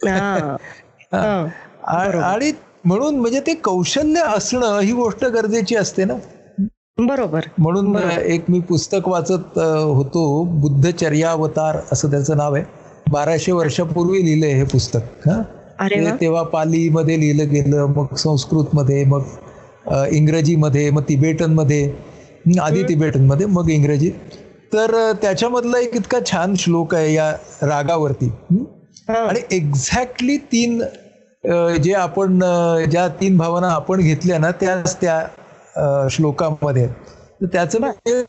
आणि 2.18 2.52
म्हणून 2.84 3.16
म्हणजे 3.16 3.40
ते 3.40 3.54
कौशल्य 3.54 4.20
असणं 4.20 4.78
ही 4.78 4.92
गोष्ट 4.92 5.24
गरजेची 5.24 5.76
असते 5.76 6.04
ना. 6.04 6.14
बरोबर. 6.98 7.40
म्हणून 7.58 8.10
एक 8.10 8.44
मी 8.48 8.60
पुस्तक 8.60 9.08
वाचत 9.08 9.58
होतो 9.58 10.44
बुद्धचर्यावतार 10.44 11.78
असं 11.92 12.10
त्याचं 12.10 12.36
नाव 12.36 12.54
आहे. 12.54 12.83
बाराशे 13.14 13.52
वर्षापूर्वी 13.52 14.24
लिहिलंय 14.24 14.52
हे 14.52 14.64
पुस्तक 14.64 15.28
हा? 15.28 15.42
तेव्हा 16.20 16.42
पालीमध्ये 16.42 17.18
लिहिलं 17.20 17.50
गेलं 17.50 17.86
मग 17.86 18.14
संस्कृतमध्ये 18.16 19.04
मग 19.04 19.22
अ, 19.86 20.04
इंग्रजीमध्ये 20.12 20.90
मग 20.90 21.02
तिबेटनमध्ये 21.08 21.84
हं, 22.46 22.60
आधी 22.60 22.82
तिबेटनमध्ये 22.82 23.46
मग 23.46 23.68
इंग्रजी. 23.70 24.10
तर 24.72 25.12
त्याच्यामधला 25.22 25.78
एक 25.78 25.96
इतका 25.96 26.18
छान 26.26 26.54
श्लोक 26.54 26.94
आहे 26.94 27.12
या 27.14 27.30
रागावरती. 27.62 28.30
आणि 29.08 29.40
एक्झॅक्टली 29.50 30.36
तीन 30.52 30.82
जे 31.82 31.92
आपण 31.92 32.38
ज्या 32.90 33.06
तीन 33.20 33.36
भावना 33.38 33.68
आपण 33.68 34.00
घेतल्या 34.00 34.38
ना 34.38 34.50
त्याच 34.50 34.96
त्या 35.00 36.08
श्लोकामध्ये. 36.10 36.86
तर 37.42 37.46
त्याचं 37.46 37.78
एक 38.06 38.24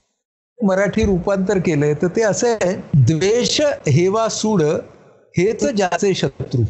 मराठी 0.60 1.04
रूपांतर 1.06 1.58
केलंय 1.60 1.94
तर 1.94 2.08
ते 2.16 2.22
असं 2.22 2.56
आहे 2.62 2.76
द्वेष 3.08 3.60
हेवा 3.88 4.28
सूड 4.30 4.62
हेच 5.36 5.64
ज्याचे 5.66 6.14
शत्रू. 6.14 6.62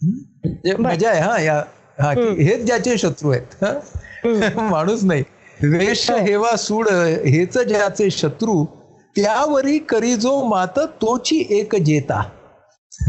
म्हणजे 0.00 0.74
मजा 0.78 1.10
आहे 1.10 1.20
हा 1.20 1.38
या 1.40 1.62
हा 2.00 2.12
की 2.14 2.44
हेच 2.44 2.64
ज्याचे 2.66 2.96
शत्रू 2.98 3.30
आहेत 3.30 3.64
हा? 3.64 3.72
माणूस 4.70 5.04
नाही. 5.04 5.22
द्वेष 5.62 6.10
हेवा 6.10 6.56
सूड 6.56 6.88
हेच 7.26 7.58
ज्याचे 7.58 8.10
शत्रू 8.10 8.64
त्यावरी 9.16 9.78
करी 9.88 10.14
जो 10.14 10.42
मात 10.44 10.78
तोची 11.02 11.44
एक 11.50 11.74
जेता. 11.76 12.22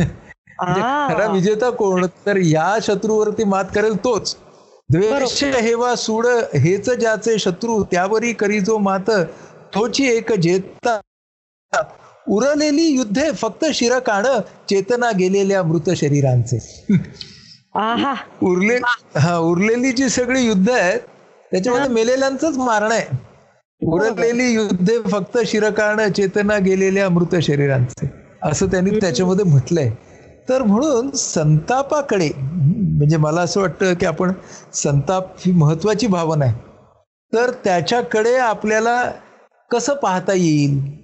म्हणजे 0.61 0.81
खरा 0.81 1.27
विजेता 1.31 1.69
कोण 1.69 2.05
तर 2.25 2.37
या 2.37 2.77
शत्रूवरती 2.81 3.43
मात 3.43 3.65
करेल 3.75 3.95
तोच. 4.03 4.35
द्वेष 4.89 5.43
हेवा 5.43 5.93
सूड 5.95 6.25
हेच 6.55 6.89
ज्याचे 6.89 7.37
शत्रू 7.39 7.81
त्यावरी 7.83 8.31
करी 8.33 8.59
जो 8.59 8.77
मात 8.77 9.09
तोची 9.75 10.05
एक 10.07 10.31
जेता. 10.33 10.99
उरलेली 12.27 12.83
युद्धे 12.83 13.31
फक्त 13.31 13.65
शिर 13.73 13.99
काण 13.99 14.25
चेतना 14.69 15.11
गेलेल्या 15.11 15.63
मृत 15.63 15.89
शरीरांचे. 15.89 16.57
आहा. 17.75 18.13
उरले 18.43 18.75
हा 19.19 19.37
उरलेली 19.37 19.91
जी 19.91 20.09
सगळी 20.09 20.41
युद्ध 20.45 20.69
आहेत 20.69 20.99
त्याच्यामध्ये 21.51 21.87
मेलेल्यांचंच 21.87 22.57
मारण 22.57 22.91
आहे. 22.91 23.05
उरलेली 23.81 24.53
युद्धे 24.53 25.01
फक्त 25.01 25.37
शिरकाण 25.45 26.11
चेतना 26.11 26.57
गेलेल्या 26.57 27.09
मृत 27.09 27.35
शरीरांचे. 27.41 28.09
असं 28.43 28.67
त्यांनी 28.67 28.99
त्याच्यामध्ये 28.99 29.45
म्हटलंय. 29.45 29.91
तर 30.49 30.63
म्हणून 30.63 31.11
संतापाकडे 31.11 32.29
म्हणजे 32.35 33.17
मला 33.17 33.41
असं 33.41 33.61
वाटतं 33.61 33.93
की 33.93 34.05
आपण 34.05 34.31
संताप 34.73 35.25
ही 35.39 35.51
महत्वाची 35.51 36.07
भावना 36.07 36.45
आहे. 36.45 36.53
तर 37.33 37.51
त्याच्याकडे 37.63 38.35
आपल्याला 38.37 39.11
कसं 39.71 39.93
पाहता 39.93 40.33
येईल? 40.33 40.99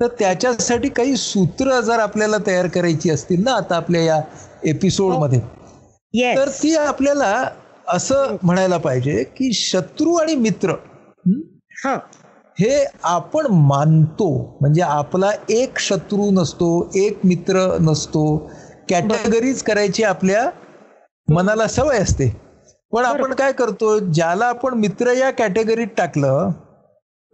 तर 0.00 0.06
त्याच्यासाठी 0.18 0.88
काही 0.88 1.16
सूत्र 1.16 1.80
जर 1.80 1.98
आपल्याला 1.98 2.36
तयार 2.46 2.66
करायची 2.66 3.10
असतील 3.10 3.44
ना 3.44 3.52
आता 3.52 3.76
आपल्या 3.76 4.02
या 4.02 4.20
एपिसोडमध्ये 4.64 5.40
तर 6.36 6.48
ती 6.48 6.76
आपल्याला 6.76 7.48
असं 7.88 8.36
म्हणायला 8.42 8.76
पाहिजे 8.76 9.24
की 9.24 9.52
शत्रू 9.52 10.14
आणि 10.14 10.34
मित्र 10.34 10.70
हं, 10.70 11.40
हा. 11.84 11.98
हे 12.60 12.84
आपण 13.02 13.46
मानतो. 13.46 14.58
म्हणजे 14.60 14.82
आपला 14.82 15.30
एक 15.48 15.78
शत्रू 15.78 16.30
नसतो 16.30 16.90
एक 16.94 17.18
मित्र 17.24 17.76
नसतो. 17.80 18.50
कॅटेगरीज 18.88 19.62
करायची 19.62 20.02
आपल्या 20.02 20.50
मनाला 21.28 21.66
सवय 21.66 21.98
असते. 21.98 22.36
पण 22.92 23.04
आपण 23.04 23.34
काय 23.34 23.52
करतो 23.52 23.98
ज्याला 23.98 24.44
आपण 24.44 24.74
मित्र 24.74 25.12
या 25.12 25.30
कॅटेगरीत 25.30 25.86
टाकलं 25.96 26.50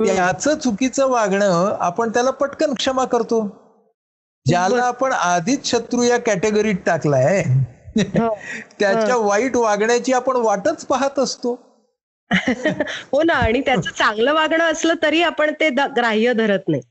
याचं 0.06 0.58
चुकीचं 0.58 1.08
वागणं 1.08 1.76
आपण 1.80 2.08
त्याला 2.08 2.30
पटकन 2.30 2.74
क्षमा 2.74 3.04
करतो. 3.04 3.58
ज्याला 4.46 4.82
आपण 4.82 5.12
आधीच 5.12 5.66
शत्रू 5.66 6.02
या 6.02 6.18
कॅटेगरीत 6.18 6.74
टाकलाय. 6.86 7.42
त्याच्या 8.80 9.16
वाईट 9.16 9.56
वागण्याची 9.56 10.12
आपण 10.12 10.36
वाटच 10.36 10.86
पाहत 10.86 11.18
असतो. 11.18 11.58
हो 13.12 13.22
ना 13.22 13.32
आणि 13.32 13.60
त्याचं 13.60 13.90
चांगलं 13.90 14.34
वागणं 14.34 14.72
असलं 14.72 14.94
तरी 15.02 15.22
आपण 15.22 15.52
ते 15.60 15.68
ग्राह्य 15.70 16.32
धरत 16.32 16.68
नाही. 16.68 16.82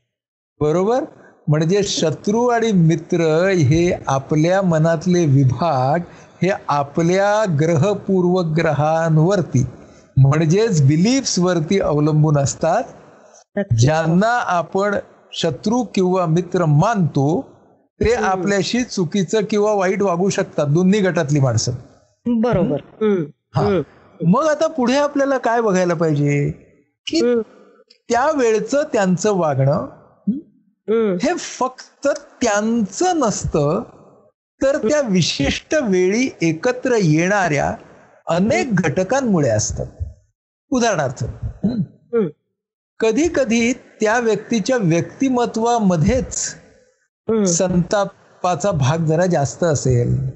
बरोबर? 0.60 1.04
म्हणजे 1.48 1.82
शत्रू 1.82 2.46
आणि 2.46 2.72
मित्र 2.72 3.46
हे 3.48 3.98
आपल्या 4.06 4.62
मनातले 4.62 5.24
विभाग 5.26 5.98
हे 6.42 6.50
आपल्या 6.68 7.44
ग्रह 7.60 7.92
पूर्वग्रहांवरती 7.92 9.66
म्हणजेच 10.16 10.82
बिलीफ्स 10.82 11.38
वरती 11.38 11.80
अवलंबून 11.80 12.38
असतात. 12.38 12.82
ज्यांना 13.60 14.38
आपण 14.42 14.94
शत्रू 15.32 15.82
किंवा 15.82 16.26
मित्र 16.26 16.64
मानतो 16.64 17.42
ते 18.00 18.14
आपल्याशी 18.14 18.82
चुकीचं 18.84 19.40
किंवा 19.50 19.72
वाईट 19.74 20.02
वागू 20.02 20.28
शकतात 20.28 20.66
दोन्ही 20.66 21.00
गटातली 21.00 21.40
माणसं 21.40 21.72
बरोबर. 22.26 22.76
हा. 23.54 23.82
मग 24.26 24.44
आता 24.44 24.66
पुढे 24.66 24.96
आपल्याला 24.96 25.38
काय 25.38 25.60
बघायला 25.60 25.94
पाहिजे 25.94 26.50
की. 27.06 27.42
त्या 28.08 28.30
वेळचं 28.30 28.82
त्यांचं 28.92 29.32
वागणं. 29.32 29.86
हे 31.22 31.34
फक्त 31.38 32.08
त्यांचं 32.42 33.18
नसतं 33.18 33.82
तर 34.62 34.88
त्या 34.88 35.00
विशिष्ट 35.00 35.74
वेळी 35.74 36.28
एकत्र 36.42 36.96
येणाऱ्या 37.00 37.74
अनेक 38.28 38.74
घटकांमुळे 38.74 39.48
असतं 39.48 39.84
उदाहरणार्थ. 40.70 41.24
कधी 43.02 43.28
कधी 43.34 43.72
त्या 43.72 44.18
व्यक्तीच्या 44.18 44.76
व्यक्तिमत्वामध्येच. 44.76 46.54
संतापाचा 47.46 48.70
भाग 48.70 48.98
जरा 48.98 49.26
जास्त 49.26 49.64
असेल. 49.64 50.30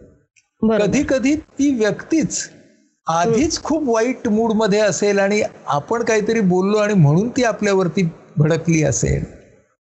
कधी 0.63 1.03
कधी 1.09 1.35
ती 1.35 1.75
व्यक्तीच 1.75 2.49
आधीच 3.07 3.63
खूप 3.63 3.83
वाईट 3.87 4.29
मूडमध्ये 4.29 4.81
असेल 4.81 5.19
आणि 5.19 5.43
आपण 5.67 6.03
काहीतरी 6.03 6.41
बोललो 6.41 6.77
आणि 6.77 6.95
म्हणून 6.95 7.29
ती 7.29 7.45
आपल्यावरती 7.45 8.09
भडकली 8.37 8.83
असेल. 8.83 9.25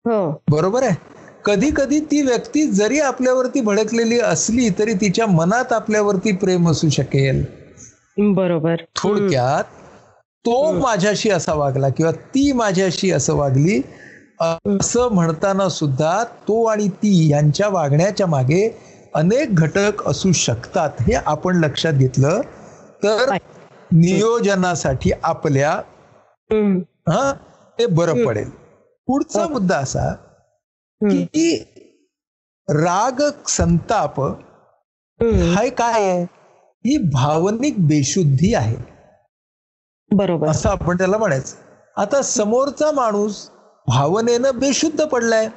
हो. 0.05 0.41
बरोबर 0.49 0.83
आहे? 0.83 0.95
कधी 1.45 1.71
कधी 1.75 1.99
ती 1.99 2.21
व्यक्ती 2.21 2.71
जरी 2.71 2.99
आपल्यावरती 2.99 3.61
भडकलेली 3.61 4.19
असली 4.19 4.69
तरी 4.69 4.93
तिच्या 4.93 5.27
मनात 5.27 5.73
आपल्यावरती 5.73 6.31
प्रेम 6.31 6.69
असू 6.69 6.89
शकेल. 6.89 7.45
बरोबर. 8.17 8.75
थोडक्यात 8.95 9.63
तो 10.45 10.71
माझ्याशी 10.71 11.29
असा 11.29 11.53
वागला 11.53 11.89
किंवा 11.89 12.11
ती 12.11 12.51
माझ्याशी 12.51 13.11
असं 13.11 13.35
वागली 13.35 13.81
असं 14.41 15.09
म्हणताना 15.11 15.69
सुद्धा 15.69 16.23
तो 16.23 16.65
आणि 16.65 16.87
ती 16.87 17.31
यांच्या 17.31 17.67
वागण्याच्या 17.67 18.27
मागे 18.27 18.69
अनेक 19.15 19.55
घटक 19.55 20.07
असू 20.07 20.31
शकतात 20.31 20.89
हे 21.01 21.13
आपण 21.13 21.55
लक्षात 21.55 21.93
घेतलं. 21.93 22.41
तर 23.03 23.33
नियोजनासाठी 23.91 25.11
आपल्या. 25.23 25.71
हा. 27.09 27.33
ते 27.79 27.85
बरं 27.85 28.25
पडेल. 28.25 28.49
पुढचा 29.07 29.47
मुद्दा 29.47 29.77
असा. 29.77 30.13
की 31.01 31.55
राग 32.67 33.21
संताप 33.47 34.21
हम्म. 34.21 35.53
हा 35.53 35.67
काय? 35.67 35.93
आहे 35.93 36.23
ही 36.85 36.97
भावनिक 36.97 37.87
बेशुद्धी 37.87 38.53
आहे. 38.53 38.98
बरोबर. 40.11 40.47
असं 40.47 40.69
आपण 40.69 40.97
त्याला 40.97 41.17
म्हणायचं. 41.17 41.55
आता 41.97 42.21
समोरचा 42.21 42.91
माणूस 42.91 43.47
भावनेनं 43.87 44.59
बेशुद्ध 44.59 45.05
पडलाय. 45.05 45.47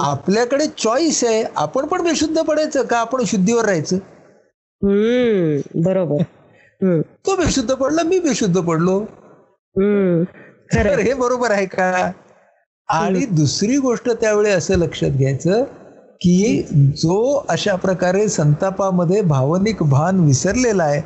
आपल्याकडे 0.00 0.66
चॉईस 0.78 1.24
आहे. 1.24 1.44
आपण 1.56 1.86
पण 1.86 2.02
बेशुद्ध 2.02 2.42
पडायचं 2.42 2.82
का 2.82 2.98
आपण 2.98 3.22
शुद्धीवर 3.26 3.64
राहायचं. 3.64 3.96
बरोबर. 5.82 6.22
तो 7.26 7.36
बेशुद्ध 7.36 7.74
पडला 7.74 8.02
मी 8.02 8.18
बेशुद्ध 8.18 8.60
पडलो. 8.60 9.00
तर 10.74 10.98
हे 10.98 11.14
बरोबर 11.14 11.50
आहे 11.50 11.66
का? 11.66 12.10
आणि 12.88 13.24
दुसरी 13.26 13.76
गोष्ट 13.76 14.10
त्यावेळी 14.10 14.50
असं 14.50 14.74
लक्षात 14.74 15.10
घ्यायचं 15.10 15.64
की 16.20 16.62
जो 16.96 17.44
अशा 17.48 17.74
प्रकारे 17.74 18.28
संतापामध्ये 18.28 19.20
भावनिक 19.22 19.82
भान 19.82 20.20
विसरलेला 20.20 20.84
आहे 20.84 21.02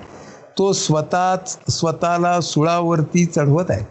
तो 0.61 0.73
स्वतःच 0.73 1.59
स्वतःला 1.68 2.40
सुळावरती 2.40 3.25
चढवत 3.27 3.70
आहे. 3.70 3.85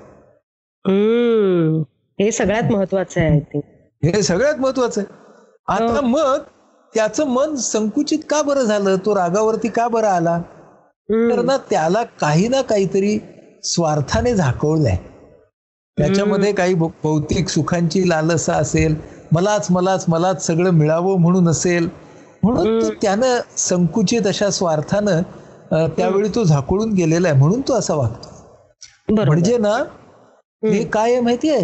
हे 2.20 2.32
सगळ्यात 2.32 2.72
महत्वाचं 2.72 3.22
आहे 3.22 3.60
हे 4.04 4.22
सगळ्यात 4.24 4.56
महत्वाचं 4.56 5.02
आहे. 5.02 5.14
आता 5.68 6.02
मग 6.02 6.38
त्याचं 6.96 7.28
मन 7.28 7.56
संकुचित 7.56 8.20
का 8.30 8.42
बरं 8.42 8.62
झालं? 8.62 8.96
तो 8.96 9.16
रागावरती 9.16 9.68
का 9.68 9.88
बरं 9.88 10.08
आला? 10.08 10.42
तर 11.10 11.42
ना 11.42 11.58
त्याला 11.58 12.04
काही 12.04 12.48
ना 12.48 12.62
काहीतरी 12.62 13.18
स्वार्थाने 13.64 14.36
झाकवलंय. 14.36 14.98
त्याच्यामध्ये 15.98 16.52
काही 16.54 16.74
भौतिक 16.74 17.50
सुखांची 17.50 18.10
लालसा 18.10 18.54
असेल 18.54 18.96
मलाच 19.32 19.72
मलाच 19.72 20.06
मलाच 20.08 20.46
सगळं 20.48 20.70
मिळावं 20.70 21.20
म्हणून 21.20 21.48
असेल 21.48 21.90
म्हणून 22.44 22.90
त्यानं 23.02 23.40
संकुचित 23.58 24.28
अशा 24.28 24.50
स्वार्थानं 24.50 25.22
त्यावेळी 25.72 26.30
तो 26.36 26.44
झाकळून 26.44 26.94
गेलेला 26.94 27.28
आहे 27.30 27.38
म्हणून 27.40 27.62
तो 27.68 27.74
असा 27.74 27.94
वागतो. 27.96 28.30
म्हणजे 29.26 29.58
ना 29.58 29.76
हे 30.64 30.84
काय 30.84 31.12
आहे 31.12 31.20
माहितीये 31.22 31.60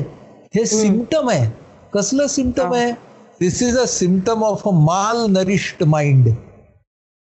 हे 0.55 0.65
सिमटम 0.65 1.29
आहे. 1.29 1.49
कसलं 1.93 2.27
सिमटम 2.27 2.73
आहे? 2.73 2.91
This 3.39 3.61
is 3.63 3.77
a 3.77 3.85
symptom 3.87 4.43
of 4.43 4.67
a 4.67 4.71
malnourished 5.29 5.83
mind 5.83 6.27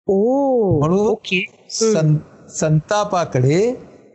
ओ 0.08 0.78
म्हणून 0.78 2.16
संतापाकडे 2.50 3.60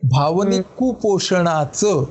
भावनिक 0.04 0.66
कुपोषणाचं 0.78 2.04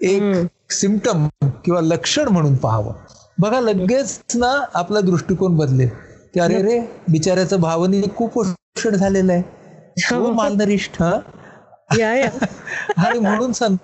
एक 0.00 0.72
सिमटम 0.72 1.26
किंवा 1.64 1.80
लक्षण 1.80 2.28
म्हणून 2.28 2.54
पाहावं. 2.56 2.92
बघा 3.38 3.60
लगेच 3.60 4.20
ना 4.34 4.50
आपला 4.74 5.00
दृष्टिकोन 5.00 5.56
बदलेल. 5.56 5.88
की 6.34 6.40
अरे 6.40 6.62
रे 6.62 6.78
बिचाऱ्याचं 7.08 7.60
भावनिक 7.60 8.12
कुपोषण 8.14 8.94
झालेलं 8.96 9.32
आहे. 9.32 9.42
तो 10.00 10.32
हा 11.00 11.20
या 11.98 12.14
या. 12.14 12.30
आणि 12.96 13.18
म्हणून 13.18 13.52
सं 13.52 13.74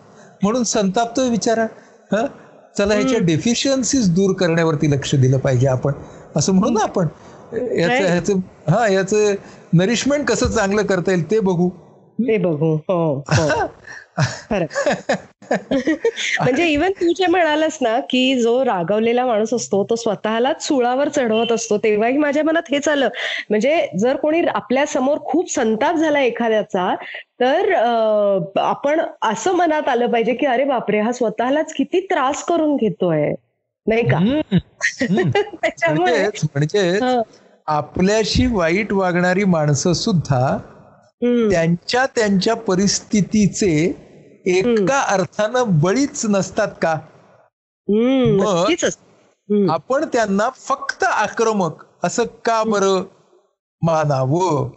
म्हणून 0.43 0.63
संतापतोय 0.63 1.29
विचारा. 1.29 1.65
हा? 2.13 2.27
चला 2.79 2.95
ह्याच्या 2.95 3.19
डेफिशियन्सीज 3.19 4.11
दूर 4.11 4.35
करण्यावरती 4.35 4.91
लक्ष 4.91 5.15
दिलं 5.15 5.39
पाहिजे 5.39 5.67
आपण. 5.69 5.93
असं 6.37 6.53
म्हणू 6.53 6.79
ना 6.79 6.83
आपण. 6.83 7.07
याचं 7.79 8.07
ह्याचं 8.07 8.35
हा 8.71 8.89
याचं 8.89 9.35
नरिशमेंट 9.73 10.29
कसं 10.29 10.47
चांगलं 10.47 10.83
करता 10.83 11.13
येईल 11.13 11.31
ते 11.31 11.41
बघू. 11.41 11.69
ते 12.21 12.39
बघू. 12.39 12.75
हो 12.75 13.25
हो. 13.29 13.67
म्हणजे 15.53 16.67
इवन 16.67 16.91
तू 16.91 17.13
जे 17.17 17.27
म्हणालस 17.27 17.79
ना 17.81 18.01
की 18.01 18.41
जो 18.41 18.65
रागवलेला 18.65 19.27
माणूस 19.27 19.55
असतो 19.55 19.87
तो 19.91 19.97
स्वतःलाच 19.97 20.67
सुळावर 20.67 21.09
चढवत 21.09 21.53
असतो 21.53 21.79
तेव्हाही 21.79 22.19
माझ्या 22.19 22.45
मनात 22.45 22.63
हेच 22.71 22.89
आलं. 22.89 23.09
म्हणजे 23.51 23.89
जर 23.99 24.17
कोणी 24.17 24.43
आपल्यासमोर 24.55 25.19
खूप 25.19 25.51
संताप 25.51 25.95
झाला 25.95 26.21
एखाद्याचा 26.21 26.95
तर 27.41 27.73
आपण 28.57 29.01
असं 29.23 29.53
मनात 29.53 29.89
आलं 29.89 30.07
पाहिजे 30.07 30.35
की 30.35 30.47
अरे 30.47 30.65
बापरे 30.65 31.01
हा 31.01 31.13
स्वतःलाच 31.13 31.73
किती 31.73 32.01
त्रास 32.01 32.45
करून 32.45 32.77
घेतोय. 32.77 33.35
नाही 33.87 34.09
का. 34.09 34.41
त्याच्यामुळे 35.63 36.25
हं, 37.03 37.23
आपल्याशी 37.67 38.47
वाईट 38.47 38.93
वागणारी 38.93 39.45
माणसं 39.45 39.93
सुद्धा 39.93 40.59
त्यांच्या 41.25 42.07
त्यांच्या 42.07 42.55
परिस्थितीचे 42.55 43.93
एका 44.47 45.01
अर्थानं 45.01 45.65
बळीच 45.69 46.27
नसतात 46.29 46.69
का? 46.83 46.95
मग- 48.37 48.69
आपण 49.71 50.05
त्यांना 50.13 50.49
फक्त 50.51 51.05
आक्रमक 51.05 51.85
असं 52.05 52.25
का 52.45 52.63
बरं 52.63 53.05
मानावं. 53.83 54.71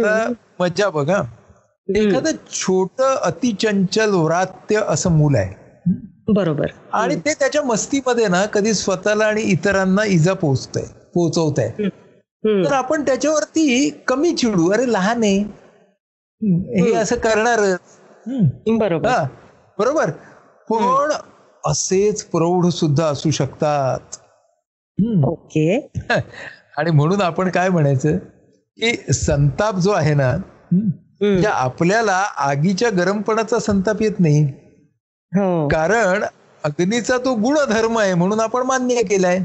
आता 0.00 0.32
मज्जा 0.60 0.90
बघा. 0.90 1.22
एखादं 1.96 2.32
छोट 2.50 3.02
अतिचंचल 3.02 4.10
व्रात्य 4.10 4.80
असं 4.88 5.10
मूल 5.10 5.34
आहे. 5.34 5.80
बरोबर. 6.28 6.66
आणि 6.92 7.16
ते 7.16 7.34
त्याच्या 7.34 7.62
मस्तीमध्ये 7.62 8.28
ना 8.28 8.46
कधी 8.46 8.74
स्वतःला 8.74 9.24
आणि 9.24 9.42
इतरांना 9.42 10.04
इजा 10.04 10.32
पोहोचतंय 10.32 10.84
पोहोचवत 11.14 11.58
आहे 11.58 11.88
तर 12.64 12.72
आपण 12.72 13.02
त्याच्यावरती 13.02 13.90
कमी 14.08 14.32
चिडू. 14.32 14.72
अरे 14.72 14.92
लहान 14.92 15.22
आहे. 15.22 15.63
हे 16.52 16.94
असं 16.94 17.16
करणारच 17.16 17.78
बरोबर. 18.66 19.10
बरोबर. 19.78 20.10
पण 20.70 21.12
असेच 21.70 22.24
प्रौढ 22.24 22.66
सुद्धा 22.66 23.06
असू 23.06 23.30
शकतात. 23.30 24.00
ओके. 25.24 25.90
आणि 26.76 26.90
म्हणून 26.90 27.20
आपण 27.20 27.50
काय 27.50 27.68
म्हणायचं? 27.68 28.16
की 28.76 29.12
संताप 29.12 29.76
जो 29.76 29.90
आहे 29.90 30.14
ना 30.14 30.36
म्हणजे 30.72 31.46
आपल्याला 31.46 32.24
आगीच्या 32.36 32.90
गरमपणाचा 32.90 33.58
संताप 33.58 34.02
येत 34.02 34.20
नाही. 34.20 34.44
हो. 35.36 35.68
कारण 35.68 36.24
अग्नीचा 36.64 37.18
तो 37.18 37.34
गुणधर्म 37.34 37.98
आहे 37.98 38.14
म्हणून 38.14 38.40
आपण 38.40 38.62
मान्य 38.62 39.02
केलाय. 39.02 39.38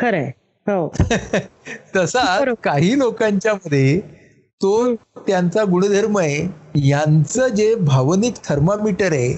खरंय. 0.00 0.30
हो. 0.66 0.94
तसा. 1.96 2.54
काही 2.54 2.98
लोकांच्या 2.98 3.54
मध्ये 3.54 4.19
तो 4.62 4.94
त्यांचा 4.94 5.64
गुणधर्म 5.64 6.18
आहे 6.18 6.48
यांचं 6.88 7.48
जे 7.48 7.74
भावनिक 7.74 8.34
थर्मामीटर 8.44 9.12
आहे 9.12 9.34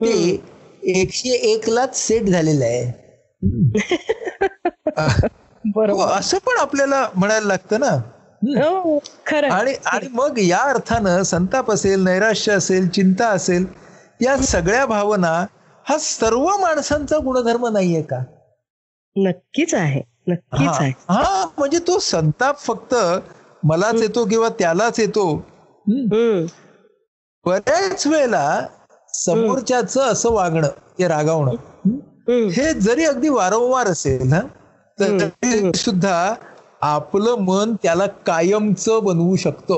ते 0.00 0.42
एकशे 0.82 1.30
एक 1.30 1.68
लाच 1.68 1.96
सेट 1.96 2.22
झालेलं 2.22 2.64
आहे. 2.64 3.08
हो, 4.98 5.28
बरोबर. 5.64 6.06
असं 6.06 6.38
पण 6.38 6.58
आपल्याला 6.58 7.08
म्हणायला 7.14 7.46
लागतं 7.46 7.80
ना. 7.80 7.90
हो 8.42 8.98
आणि 9.32 9.74
आणि 9.86 10.08
मग 10.12 10.38
या 10.38 10.58
अर्थानं 10.58 11.22
संताप 11.22 11.70
असेल 11.70 12.04
नैराश्य 12.04 12.52
असेल 12.52 12.88
चिंता 12.88 13.28
असेल 13.28 13.66
या 14.20 14.36
सगळ्या 14.36 14.86
भावना 14.86 15.32
हा 15.86 15.98
सर्व 15.98 16.46
माणसांचा 16.56 17.18
गुणधर्म 17.18 17.66
नाहीये 17.66 18.02
का? 18.02 18.18
नक्कीच 19.16 19.74
आहे 19.74 20.02
नक्कीच 20.28 20.68
हा 20.68 20.76
आहे. 20.80 20.92
हा, 21.08 21.44
म्हणजे 21.58 21.78
तो 21.78 21.98
संताप 21.98 22.58
फक्त 22.58 22.94
मलाच 23.64 24.02
येतो 24.02 24.24
किंवा 24.24 24.48
त्यालाच 24.48 25.00
येतो. 25.00 25.46
बऱ्याच 27.46 28.06
वेळेला 28.06 28.66
समोरच्याच 29.14 29.98
असं 29.98 30.30
वागणं 30.30 30.68
हे 30.98 31.08
रागावणं 31.08 31.50
हे. 32.50 32.72
जरी 32.74 33.04
अगदी 33.04 33.28
वारंवार 33.28 33.86
असेल 33.86 34.28
ना. 34.28 34.40
तरी 35.00 35.72
सुद्धा 35.74 36.34
आपलं 36.80 37.34
मन 37.34 37.74
त्याला 37.82 38.06
कायमचं 38.06 39.04
बनवू 39.04 39.36
शकतं. 39.36 39.74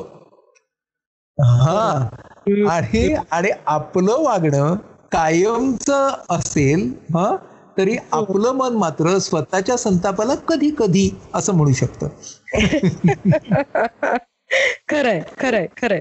हा. 1.38 2.08
आणि 2.70 3.16
आणि 3.30 3.50
आपलं 3.66 4.16
वागणं 4.22 4.74
कायमचं 5.12 6.10
असेल 6.30 6.94
हा 7.14 7.36
तरी 7.80 7.96
आपलं 8.12 8.52
मन 8.52 8.72
मात्र 8.72 9.18
स्वतःच्या 9.18 9.76
संतापाला 9.76 10.34
कधी 10.34 10.70
कधी 10.78 11.10
असं 11.34 11.54
म्हणू 11.54 11.72
शकतं. 11.72 12.08
खरंय 14.88 15.20
खरंय 15.38 15.66
खरंय. 15.82 16.00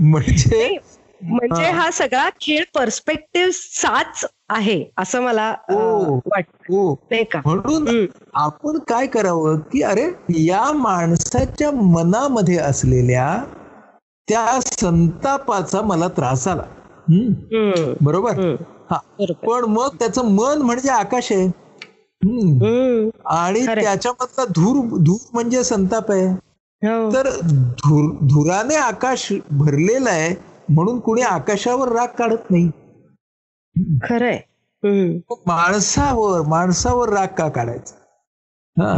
म्हणजे 0.00 0.78
म्हणजे 1.22 1.70
हा. 1.70 1.90
सगळा 1.90 2.28
खेळ 2.40 2.64
पर्स्पेक्टिव्ह 2.74 3.50
साच 3.54 4.24
आहे 4.48 4.84
असं 4.98 5.22
मला 5.22 5.54
हो. 5.70 6.16
वाटतं 6.16 6.72
हो. 6.74 6.94
म्हणून. 7.46 8.06
आपण 8.34 8.78
काय 8.78 9.06
करावं 9.06 9.58
की 9.58 9.82
अरे 9.82 10.10
या 10.28 10.72
माणसाच्या 10.72 11.70
मनामध्ये 11.70 12.56
असलेल्या 12.56 13.44
त्या 14.28 14.60
संतापाचा 14.60 15.80
मला 15.80 16.08
त्रास 16.08 16.48
आला 16.48 16.62
बरोबर. 18.00 18.54
हा. 18.90 18.96
पण 19.46 19.64
मग 19.64 19.88
त्याचं 19.98 20.24
मन 20.24 20.62
म्हणजे 20.62 20.90
आकाश 20.90 21.32
आहे. 21.32 21.46
आणि. 23.26 23.66
त्याच्यामधला 23.66 24.44
धूर 24.44 24.98
धूर 25.02 25.18
म्हणजे 25.32 25.64
संताप 25.64 26.10
आहे. 26.10 26.26
हो. 26.26 27.12
तर 27.14 27.28
धूर 27.78 28.12
धुराने 28.22 28.74
आकाश 28.74 29.32
भरलेलं 29.50 30.10
आहे 30.10 30.34
म्हणून 30.68 31.00
कुणी 31.00 31.22
आकाशावर 31.22 31.88
राग 31.88 32.06
काढत 32.18 32.50
नाही. 32.50 32.70
खरंय. 34.02 34.40
माणसावर 35.46 36.42
माणसावर 36.42 37.08
राग 37.08 37.26
का 37.26 37.48
काढायचा? 37.48 37.94
हा. 38.82 38.94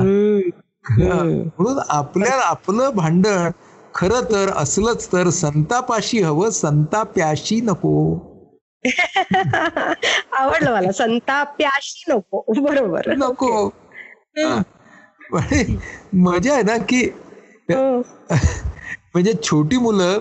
म्हणून 1.57 1.79
आपल्याला 1.89 2.43
आपलं 2.45 2.91
भांडण 2.95 3.51
खरं 3.97 4.21
तर 4.21 4.51
असलंच 4.57 5.09
तर 5.13 5.29
संतापाशी 5.29 6.23
हवं 6.23 6.51
संताप्याशी 6.51 7.61
नको. 7.61 8.15
आवडलं 10.39 10.73
मला. 10.73 10.93
संताप्याशी 10.93 12.13
नको. 12.13 12.45
बरोबर. 12.61 13.03
नको. 13.07 13.71
मजा 16.13 16.55
आहे 16.55 16.63
ना 16.63 16.77
की 16.77 17.11
हो. 17.71 18.03
म्हणजे 19.15 19.33
छोटी 19.43 19.77
मुलं 19.77 20.19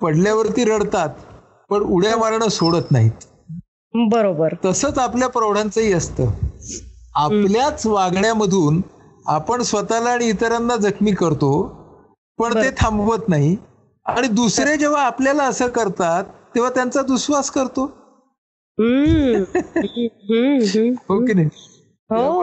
पडल्यावरती 0.00 0.64
रडतात 0.64 1.08
पण 1.70 1.78
उड्या 1.78 2.16
मारणं 2.16 2.48
सोडत 2.48 2.90
नाहीत. 2.90 3.24
बरोबर. 3.94 4.54
तसंच 4.64 4.98
आपल्या 4.98 5.28
प्रौढांचंही 5.28 5.92
असतं. 5.92 6.26
आपल्याच 7.14 7.86
वागण्यामधून 7.86 8.82
आपण 9.26 9.62
स्वतःला 9.62 10.10
आणि 10.10 10.24
इतरांना 10.24 10.76
जखमी 10.76 11.12
करतो 11.12 11.83
पण 12.38 12.54
ते 12.54 12.70
थांबवत 12.70 13.28
नाही. 13.28 13.56
आणि 14.06 14.28
दुसरे 14.28 14.76
जेव्हा 14.76 15.02
आपल्याला 15.02 15.42
असं 15.42 15.68
करतात 15.68 16.24
तेव्हा 16.54 16.70
त्यांचा 16.70 17.02
दुस्वास 17.02 17.50
करतो. 17.50 17.84
हो 21.08 21.24
की 21.26 21.34
नाही? 21.34 21.48
हो. 22.10 22.42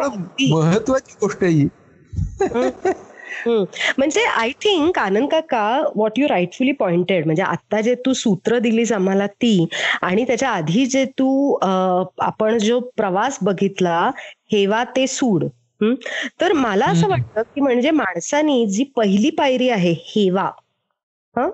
महत्वाची 0.51 1.15
गोष्ट 1.21 1.43
ही. 1.43 1.67
म्हणजे 3.97 4.23
आय 4.25 4.49
थिंक 4.51 4.99
आनंद 4.99 5.29
काका 5.29 5.81
व्हॉट 5.95 6.19
यू 6.19 6.27
राईटफुली 6.27 6.71
पॉइंटेड 6.71 7.25
म्हणजे 7.25 7.43
आता 7.43 7.81
जे 7.81 7.95
तू 7.95 8.13
सूत्र 8.13 8.59
दिलीस 8.59 8.91
आम्हाला 8.91 9.27
ती 9.27 9.67
आणि 10.01 10.23
त्याच्या 10.27 10.49
आधी 10.49 10.85
जे 10.85 11.05
तू 11.05 11.57
आपण 12.19 12.57
जो 12.57 12.79
प्रवास 12.79 13.37
बघितला 13.41 14.11
हेवा 14.51 14.83
ते 14.83 15.07
सूड. 15.07 15.45
तर 16.41 16.53
मला 16.53 16.85
असं 16.85 17.07
वाटतं 17.07 17.41
की 17.41 17.61
म्हणजे 17.61 17.91
माणसानी 17.91 18.65
जी 18.67 18.83
पहिली 18.83 19.29
पायरी 19.29 19.69
आहे 19.69 19.91
हेवा 19.91 20.49
हं. 21.35 21.49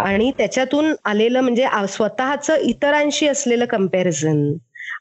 आणि 0.00 0.32
त्याच्यातून 0.38 0.94
आलेलं 1.04 1.40
म्हणजे 1.40 1.66
स्वतःचं 1.88 2.56
इतरांशी 2.56 3.26
असलेलं 3.28 3.64
कंपॅरिझन 3.64 4.52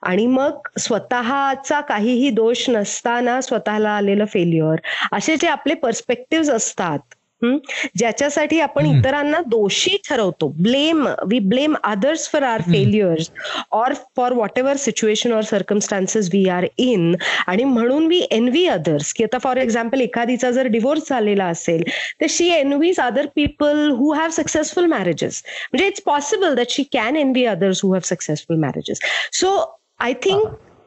आणि 0.01 0.27
मग 0.27 0.67
स्वतःचा 0.79 1.81
काहीही 1.81 2.29
दोष 2.29 2.69
नसताना 2.69 3.41
स्वतःला 3.41 3.89
आलेलं 3.89 4.25
फेल्युअर 4.25 4.75
असे 5.12 5.36
जे 5.36 5.47
आपले 5.47 5.73
पर्स्पेक्टिव्ह 5.73 6.51
असतात 6.53 6.99
ज्याच्यासाठी 7.43 8.60
आपण. 8.60 8.86
इतरांना 8.88 9.39
दोषी 9.47 9.97
ठरवतो. 10.10 10.47
Blame 10.58 11.08
we 11.27 11.39
blame 11.39 11.75
others 11.84 12.27
for 12.32 12.43
our 12.43 12.62
failures 12.62 13.30
or 13.71 13.93
for 14.17 14.34
whatever 14.58 14.77
situation 14.77 15.32
or 15.34 15.41
circumstances 15.43 16.30
we 16.34 16.47
are 16.49 16.65
in 16.77 17.15
आणि 17.47 17.63
म्हणून 17.63 18.08
वी 18.08 18.21
एनव्ही 18.32 18.65
अदर्स 18.67 19.13
की 19.13 19.23
आता 19.23 19.38
फॉर 19.38 19.58
एक्झाम्पल 19.58 20.01
एखादीचा 20.01 20.51
जर 20.51 20.67
डिवोर्स 20.67 21.10
झालेला 21.10 21.45
असेल 21.45 21.84
तर 22.21 22.25
she 22.30 22.49
envies 22.49 22.99
other 22.99 23.25
people 23.36 23.89
who 23.91 24.12
have 24.13 24.30
successful 24.32 24.86
marriages 24.86 25.41
म्हणजे 25.73 25.88
it's 25.88 26.01
possible 26.06 26.56
that 26.56 26.71
she 26.71 26.84
can 26.91 27.15
envy 27.15 27.45
others 27.45 27.84
who 27.84 27.93
have 27.93 28.06
successful 28.06 28.58
marriages 28.60 28.99
so 29.34 29.58
I 29.99 30.13
think 30.23 30.43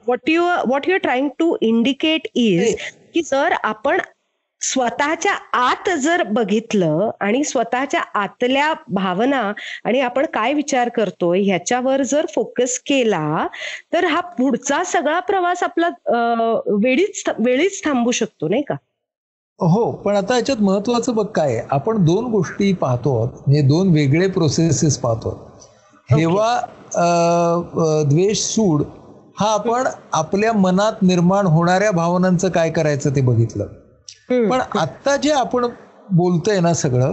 what 0.07 0.31
you 0.31 0.43
what 0.43 0.89
you 0.89 0.95
are 0.95 0.99
trying 0.99 1.29
to 1.39 1.57
indicate 1.61 2.29
is 2.35 2.75
की 3.15 3.23
जर 3.23 3.55
आपण 3.63 3.99
स्वतःच्या 4.65 5.33
आत 5.55 5.89
जर 6.01 6.23
बघितलं 6.23 7.11
आणि 7.21 7.43
स्वतःच्या 7.45 8.01
आतल्या 8.15 8.73
भावना 8.89 9.41
आणि 9.85 10.01
आपण 10.01 10.27
काय 10.27 10.53
विचार 10.55 10.89
करतोय 10.89 11.41
ह्याच्यावर 11.43 12.03
जर 12.03 12.27
फोकस 12.35 12.79
केला 12.79 13.47
तर 13.93 14.05
हा 14.05 14.21
पुढचा 14.39 14.83
सगळा 14.85 15.19
प्रवास 15.21 15.63
आपला 15.63 15.89
वेळीच 16.79 17.23
वेळीच 17.39 17.83
थांबू 17.85 18.11
शकतो 18.11 18.49
नाही 18.49 18.63
का 18.63 18.75
हो 19.61 19.91
पण 20.05 20.17
आता 20.17 20.37
याच्यात 20.37 20.61
महत्वाचं 20.63 21.15
बघ 21.15 21.27
काय 21.27 21.61
आपण 21.71 22.05
दोन 22.05 22.25
गोष्टी 22.31 22.73
पाहतो 22.73 23.15
म्हणजे 23.25 23.61
दोन 23.63 23.91
वेगळे 23.93 24.27
प्रोसेसेस 24.29 24.99
पाहतो. 24.99 25.31
हेवा 26.09 26.61
द्वेष 28.09 28.41
सूड 28.45 28.83
हा 29.39 29.53
आपण 29.53 29.87
आपल्या 30.13 30.53
मनात 30.53 31.03
निर्माण 31.03 31.47
होणाऱ्या 31.47 31.91
भावनांचं 31.91 32.49
काय 32.49 32.71
करायचं 32.71 33.15
ते 33.17 33.21
बघितलं. 33.21 33.67
पण 34.29 34.61
आता 34.79 35.17
जे 35.17 35.31
आपण 35.33 35.67
बोलतोय 36.11 36.61
ना 36.61 36.73
सगळं 36.75 37.13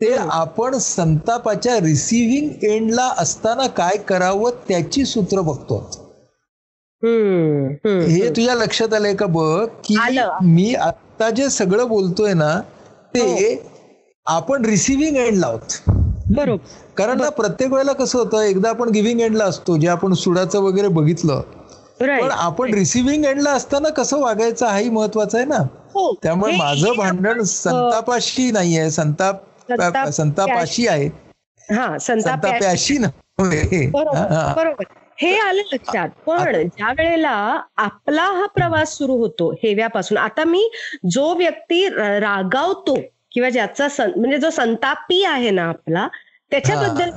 ते 0.00 0.12
आपण 0.14 0.76
संतापाच्या 0.78 1.78
रिसिव्हिंग 1.80 2.64
एंडला 2.64 3.08
असताना 3.18 3.66
काय 3.76 3.96
करावं 4.08 4.50
त्याची 4.68 5.04
सूत्र 5.04 5.40
बघतो. 5.40 5.78
हे 7.82 8.28
तुझ्या 8.28 8.54
लक्षात 8.54 8.94
आलंय 8.94 9.14
का 9.14 9.26
बघ 9.26 9.66
की. 9.84 9.96
मी 10.42 10.74
आता 10.74 11.30
जे 11.30 11.48
सगळं 11.50 11.88
बोलतोय 11.88 12.34
ना 12.34 12.58
ते 13.14 13.62
आपण 14.26 14.64
रिसिव्हिंग 14.64 15.16
एंडला 15.16 15.46
आहोत. 15.46 15.90
बरोबर. 16.28 16.56
कारण 16.96 17.20
ना 17.20 17.28
प्रत्येक 17.28 17.72
वेळेला 17.72 17.92
कसं 17.92 18.18
होतं 18.18 18.42
एकदा 18.42 18.68
आपण 18.70 18.88
गिव्हिंग 18.88 19.20
एंडला 19.20 19.44
असतो 19.44 19.76
जे 19.76 19.88
आपण 19.88 20.12
सुडाचं 20.14 20.62
वगैरे 20.62 20.88
बघितलं 20.90 21.40
पण 22.00 22.28
आपण 22.32 22.74
रिसिव्हिंग 22.74 23.24
एंडला 23.24 23.50
असताना 23.50 23.88
कसं 23.88 24.20
वागायचं 24.20 24.66
हाही 24.66 24.88
महत्वाचं 24.90 25.36
आहे 25.38 25.46
ना. 25.46 25.56
हो. 25.94 26.14
त्यामुळे 26.22 26.56
माझं 26.56 26.92
भांडण 26.96 27.42
संतापाशी 27.42 28.50
नाहीये. 28.50 28.90
संताप 28.90 29.42
संताप- 29.68 30.10
संतापाशी 30.10 30.86
आहे. 30.88 31.06
हा 31.70 31.98
संताप 31.98 32.32
संताप्याशी 32.34 32.98
नव्हे. 32.98 33.90
बरोबर 33.90 34.16
हा, 34.16 35.48
आलं 35.48 35.62
लक्षात. 35.72 36.08
पण 36.26 36.62
ज्या 36.62 36.90
वेळेला 36.90 37.60
आपला 37.76 38.22
हा 38.22 38.46
प्रवास 38.46 38.96
सुरू 38.96 39.16
होतो 39.16 39.52
हेव्यापासून. 39.52 40.18
आता 40.18 40.44
मी 40.44 40.70
जो 41.10 41.34
व्यक्ती 41.34 41.88
रागावतो 41.88 42.98
किंवा 43.32 43.50
ज्याचा 43.50 43.86
म्हणजे 44.16 44.38
जो 44.38 44.50
संतापी 44.50 45.24
आहे 45.24 45.50
ना 45.50 45.62
आपला 45.62 46.08
त्याच्याबद्दल. 46.50 47.10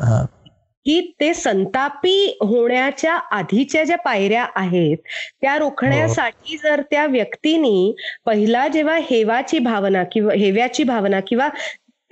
की 0.86 1.00
ते 1.20 1.34
संतापी 1.34 2.38
होण्याच्या 2.42 3.14
आधीच्या 3.32 3.84
ज्या 3.84 3.98
पायऱ्या 3.98 4.46
आहेत 4.56 4.98
त्या 5.42 5.58
रोखण्यासाठी 5.58 6.58
जर 6.58 6.82
त्या 6.82 7.06
व्यक्तीनी 7.06 7.94
पहिला 8.26 8.68
जेव्हा 8.68 8.98
हेवाची 9.12 9.60
भावना 9.60 10.04
किंवा 10.04 10.34
हेव्याची 10.34 10.84
भावना 10.84 11.20
किंवा 11.20 11.50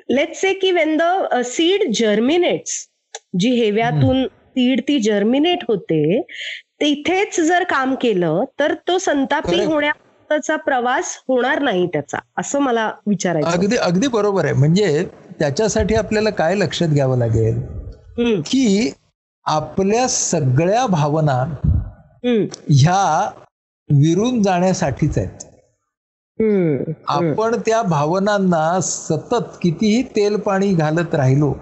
लेट 0.10 0.36
से 0.36 0.54
की 0.54 0.72
वेन 0.72 0.98
द 0.98 1.02
सीड 1.46 1.92
जर्मिनेट्स 1.94 2.86
जी 3.40 3.50
हेव्यातून 3.56 4.26
सीड 4.28 4.82
ती 4.82 5.00
जर्मिनेट 5.00 5.64
होते 5.68 6.22
तिथेच 6.82 7.40
जर 7.40 7.64
काम 7.64 7.96
केलं 7.96 8.44
तर 8.60 8.74
तो 8.88 8.98
संतापी 8.98 9.52
Correct. 9.52 9.72
होण्याचा 9.72 10.56
प्रवास 10.56 11.16
होणार 11.28 11.60
नाही 11.60 11.86
त्याचा 11.88 12.18
असं 12.38 12.60
मला 12.60 12.92
विचारायचं 13.08 13.50
अगदी 13.50 13.78
अगदी 13.78 14.08
बरोबर 14.08 14.46
आहे. 14.46 14.54
म्हणजे 14.54 15.04
त्याच्यासाठी 15.40 15.96
आपल्याला 15.96 16.30
काय 16.30 16.56
लक्षात 16.56 16.88
घ्यावं 16.88 17.18
लागेल? 17.18 17.62
की 18.20 18.92
आपल्या 19.46 20.08
सगळ्या 20.08 20.86
भावना 20.88 21.42
ह्या 22.70 23.30
विरून 23.90 24.42
जाण्यासाठीच 24.44 25.18
आहेत. 25.18 25.44
आपण 27.08 27.56
त्या 27.66 27.82
भावनांना 27.82 28.80
सतत 28.82 29.58
कितीही 29.62 30.02
तेल 30.16 30.36
पाणी 30.38 30.74
घालत 30.74 31.16
राहिलो 31.16 31.54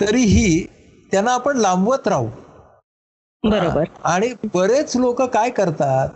तरीही 0.00 0.66
त्यांना 1.12 1.32
आपण 1.32 1.56
लांबवत 1.56 2.08
राहू. 2.08 2.28
बरोबर. 3.42 3.84
आणि 4.04 4.28
बरेच 4.54 4.96
लोक 4.96 5.22
काय 5.22 5.50
करतात 5.50 6.08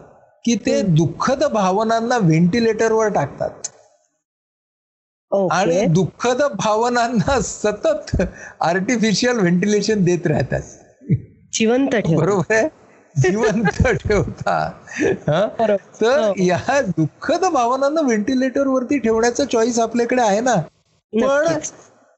की 0.44 0.54
ते 0.66 0.80
दुःखद 0.82 1.44
भावनांना 1.44 2.18
व्हेंटिलेटरवर 2.18 3.08
टाकतात. 3.08 3.67
आणि 5.32 5.84
दुःखद 5.86 6.42
भावनांना 6.58 7.40
सतत 7.40 8.22
आर्टिफिशियल 8.60 9.38
व्हेंटिलेशन 9.38 10.04
देत 10.04 10.26
राहतात. 10.26 10.60
जिवंत 11.52 11.88
बरोबर 12.08 12.54
आहे? 12.54 12.68
जिवंत? 13.20 13.82
बरोबर. 13.86 15.76
तर 16.00 16.20
हो. 16.20 16.32
या 16.38 16.80
दुःखद 16.80 17.44
भावनांना 17.44 18.00
व्हेंटिलेटर 18.00 18.66
वरती 18.66 18.98
ठेवण्याचा 18.98 19.44
चॉईस 19.44 19.78
आपल्याकडे 19.78 20.22
आहे 20.22 20.40
ना? 20.40 20.54
पण. 21.12 21.58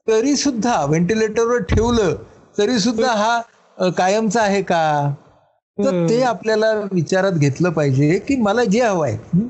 तरी 0.08 0.36
सुद्धा 0.36 0.84
व्हेंटिलेटरवर 0.84 1.62
ठेवलं 1.62 2.14
तरी 2.58 2.78
सुद्धा 2.78 3.12
हा 3.12 3.40
कायमचा 3.90 4.42
आहे 4.42 4.62
का? 4.62 5.14
तर 5.78 6.06
ते 6.10 6.22
आपल्याला 6.22 6.72
विचारात 6.92 7.32
घेतलं 7.32 7.70
पाहिजे 7.70 8.18
की 8.18 8.36
मला 8.36 8.64
जे 8.64 8.80
हवं 8.80 9.06
आहे? 9.06 9.40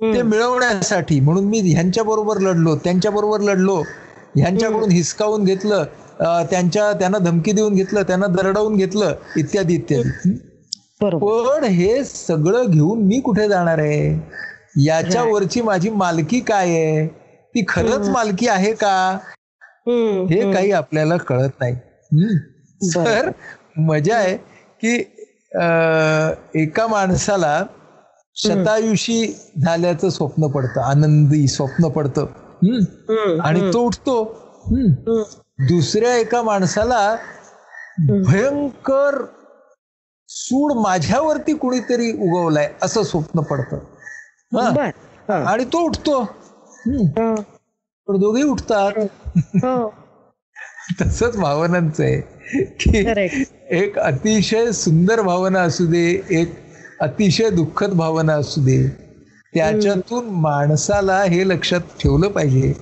ते 0.00 0.22
मिळवण्यासाठी 0.22 1.18
म्हणून 1.20 1.44
मी 1.44 1.60
ह्यांच्या 1.64 2.02
बरोबर 2.04 2.38
लढलो 2.38 2.74
त्यांच्या 2.76 3.10
बरोबर 3.10 3.40
लढलो 3.40 3.82
ह्यांच्याकडून 4.36 4.90
हिसकावून 4.90 5.44
घेतलं 5.44 5.84
त्यांच्या 6.50 6.92
त्यांना 6.92 7.18
धमकी 7.18 7.52
देऊन 7.52 7.74
घेतलं 7.74 8.02
त्यांना 8.02 8.26
दरडावून 8.26 8.76
घेतलं 8.76 9.14
इत्यादी 9.36 9.74
इत्यादी. 9.74 10.30
पण 11.00 11.64
हे 11.64 12.02
सगळं 12.04 12.70
घेऊन 12.70 13.02
मी 13.06 13.20
कुठे 13.20 13.48
जाणार 13.48 13.78
आहे? 13.78 14.12
याच्या 14.84 15.22
वरची 15.22 15.62
माझी 15.62 15.90
मालकी 15.90 16.40
काय 16.40 16.68
आहे? 16.70 17.06
ती 17.06 17.64
खरंच 17.68 18.08
मालकी 18.08 18.48
आहे 18.48 18.72
का? 18.74 19.18
हे 20.30 20.52
काही 20.52 20.70
आपल्याला 20.72 21.16
कळत 21.16 21.60
नाही? 21.60 21.74
तर 22.94 23.30
मजा 23.78 24.16
आहे 24.16 24.36
की 24.82 24.94
एका 26.62 26.86
माणसाला 26.86 27.62
शतायुषी 28.36 29.36
झाल्याचं 29.62 30.08
स्वप्न 30.10 30.46
पडतं 30.46 30.80
आनंदी 30.80 31.48
स्वप्न 31.48 31.88
पडतं. 31.88 32.26
आणि 33.40 33.60
तो 33.72 33.78
उठतो. 33.78 34.24
दुसऱ्या 35.58 36.16
एका 36.16 36.42
माणसाला 36.42 37.16
भयंकर 38.08 39.24
सूड 40.28 40.72
माझ्यावरती 40.72 41.54
कुणीतरी 41.54 42.12
उगवलाय 42.12 42.70
असं 42.82 43.02
स्वप्न 43.02 43.40
पडतं. 43.40 43.78
आणि 45.44 45.64
तो 45.64 45.78
उठतो. 45.78 46.24
पण 48.08 48.18
दोघेही 48.18 48.48
उठतात. 48.48 48.92
तसंच 51.00 51.36
भावनांचं 51.36 52.02
आहे. 52.02 52.20
की. 52.64 52.98
एक 53.70 53.98
अतिशय 53.98 54.70
सुंदर 54.72 55.20
भावना 55.20 55.60
असू 55.60 55.86
दे 55.86 56.22
एक 56.30 56.65
अतिशय 57.00 57.50
दुःखद 57.50 57.92
भावना 57.92 58.34
असू 58.34 58.60
दे. 58.60 58.86
त्याच्यातून 59.54 60.24
माणसाला 60.30 61.22
हे 61.22 61.48
लक्षात 61.48 61.80
ठेवलं 62.00 62.28
पाहिजे 62.28 62.72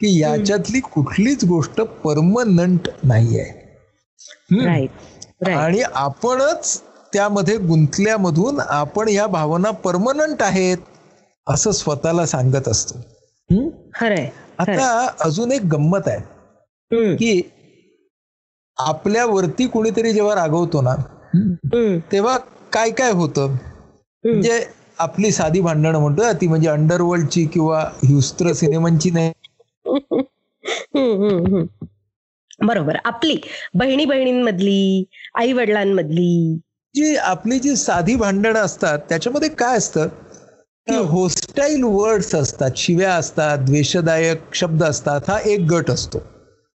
की 0.00 0.18
याच्यातली 0.20 0.80
कुठलीच 0.80 1.44
गोष्ट 1.44 1.80
परमनंट 1.80 2.88
नाही 3.02 3.40
आहे 3.40 3.58
आणि 5.54 5.80
आपणच 5.94 6.80
त्यामध्ये 7.12 7.56
गुंतल्यामधून 7.56 8.60
आपण 8.60 9.08
या 9.08 9.26
भावना 9.26 9.70
परमनंट 9.70 10.42
आहेत 10.42 10.78
असं 11.46 11.70
स्वतःला 11.70 12.26
सांगत 12.26 12.68
असतो. 12.68 12.98
आता 14.58 15.08
अजून 15.20 15.52
एक 15.52 15.62
गंमत 15.62 16.06
आहे. 16.06 16.18
की 17.16 17.42
आपल्यावरती 18.78 19.66
कुणीतरी 19.66 20.12
जेव्हा 20.12 20.34
रागवतो 20.34 20.80
ना 20.82 20.94
तेव्हा 22.12 22.38
काय 22.72 22.90
काय 22.90 23.12
होतं? 23.12 23.56
म्हणजे 24.24 24.64
आपली 24.98 25.30
साधी 25.32 25.60
भांडणं 25.60 25.98
म्हणतो 25.98 26.32
ती 26.32 26.46
म्हणजे 26.46 26.68
अंडरवर्ल्डची 26.68 27.44
किंवा 27.44 27.80
ह्युस्त्र 28.02 28.52
सिनेमांची 28.52 29.10
नाही. 29.10 29.32
बरोबर. 32.62 32.96
आपली 33.04 33.36
बहिणी 33.74 34.04
बहिणींमधली 34.04 35.04
आई 35.34 35.52
वडिलांमधली 35.52 36.58
जी 36.94 37.16
आपली 37.16 37.58
जी 37.58 37.76
साधी 37.76 38.14
भांडणं 38.14 38.58
असतात 38.58 38.98
त्याच्यामध्ये 39.08 39.48
काय 39.48 39.76
असतं? 39.76 40.08
की 40.86 40.96
होस्टाईल 40.96 41.82
वर्ड्स 41.82 42.34
असतात 42.34 42.70
शिव्या 42.76 43.14
असतात 43.14 43.58
द्वेषदायक 43.58 44.54
शब्द 44.54 44.82
असतात 44.82 45.20
हा 45.28 45.38
एक 45.38 45.60
गट 45.60 45.90
असतो. 45.90 46.18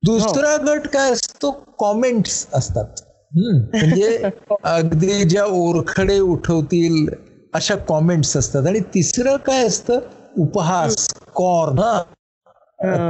दुसरा 0.03 0.57
गट 0.57 0.87
काय 0.87 1.11
असतो? 1.13 1.51
कॉमेंट्स 1.79 2.47
असतात. 2.53 3.04
म्हणजे 3.35 4.23
अगदी 4.65 5.25
ज्या 5.25 5.45
ओरखडे 5.45 6.19
उठवतील 6.21 7.07
अशा 7.55 7.77
कॉमेंट्स 7.77 8.37
असतात. 8.37 8.67
आणि 8.67 8.81
तिसरं 8.95 9.37
काय 9.37 9.67
असतं? 9.67 10.01
उपहास 10.39 11.09
कॉर्न 11.35 11.81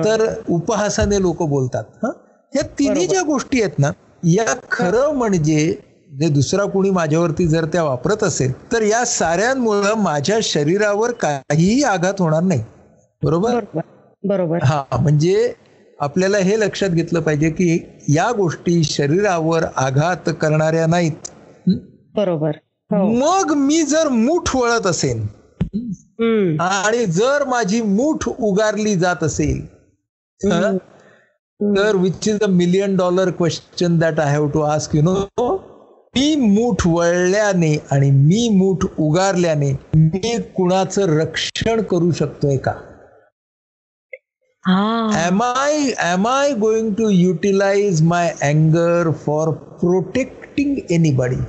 तर 0.04 0.26
उपहासाने 0.48 1.20
लोक 1.22 1.42
बोलतात. 1.42 1.84
हं? 2.02 2.10
या 2.52 2.62
तिन्ही 2.78 3.06
ज्या 3.06 3.22
गोष्टी 3.22 3.62
आहेत 3.62 3.78
ना 3.78 3.90
या 4.24 4.54
खरं 4.70 5.14
म्हणजे 5.14 5.74
जे 6.10 6.28
दुसरा 6.28 6.64
कोणी 6.64 6.90
माझ्यावरती 6.90 7.46
जर 7.46 7.64
त्या 7.64 7.82
वापरत 7.82 8.22
असेल 8.22 8.52
तर 8.72 8.82
या 8.82 9.04
साऱ्यांमुळं 9.04 9.94
माझ्या 9.94 10.38
शरीरावर 10.42 11.12
काहीही 11.12 11.82
आघात 11.82 12.20
होणार 12.20 12.42
नाही. 12.42 12.62
बरोबर. 13.22 13.60
बरोबर. 14.24 14.58
हा. 14.62 14.82
म्हणजे 15.00 15.52
आपल्याला 16.00 16.38
हे 16.38 16.60
लक्षात 16.60 16.90
घेतलं 16.90 17.20
पाहिजे 17.20 17.50
की 17.50 18.00
या 18.08 18.32
गोष्टी 18.32 18.84
शरीरावर 18.84 19.64
आघात 19.76 20.30
करणाऱ्या 20.40 20.86
नाहीत? 20.86 21.12
बरोबर. 22.14 22.50
हो. 22.90 23.08
मग 23.08 23.52
मी 23.54 23.82
जर 23.82 24.08
मूठ 24.08 24.56
वळत 24.56 24.86
हम्म. 25.74 26.60
आणि 26.60 27.06
जर 27.06 27.44
माझी 27.44 27.82
मूठ 27.82 28.28
उगारली 28.28 28.94
जात 28.94 29.24
असेल 29.24 29.66
तर 31.60 31.96
which 31.96 32.28
is 32.28 32.38
the 32.38 32.44
million 32.44 32.96
dollar 32.96 33.30
question 33.30 33.98
that 33.98 34.20
I 34.20 34.30
have 34.30 34.48
to 34.48 34.60
ask 34.60 34.96
you 34.96 35.02
know 35.02 35.26
मी 36.16 36.36
मूठ 36.36 36.86
वळल्याने 36.86 37.82
आणि 37.90 38.10
मी 38.10 38.48
मूठ 38.48 38.84
उगारल्याने 38.98 39.72
मी 39.94 40.36
कुणाचं 40.56 41.02
रक्षण 41.20 41.82
करू 41.82 42.10
शकतोय 42.10 42.56
का? 42.56 42.72
हा. 44.66 45.28
Am 45.28 45.40
i 45.42 45.94
am 46.12 46.26
i 46.26 46.52
going 46.60 46.94
to 47.00 47.08
utilize 47.10 48.02
my 48.02 48.24
anger 48.42 49.12
for 49.26 49.52
protecting 49.82 50.80
anybody? 50.98 51.40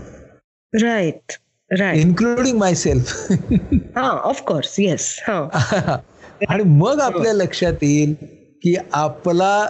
Right 0.81 1.33
right 1.79 2.05
including 2.05 2.59
myself. 2.59 3.13
हा 3.97 4.09
ऑफकोर्स 4.09 4.79
येस 4.79 5.19
हा. 5.27 5.97
आणि 6.49 6.63
मग 6.63 6.99
आपल्या 7.01 7.33
लक्षात 7.33 7.73
येईल 7.81 8.13
की 8.61 8.75
आपला 8.91 9.69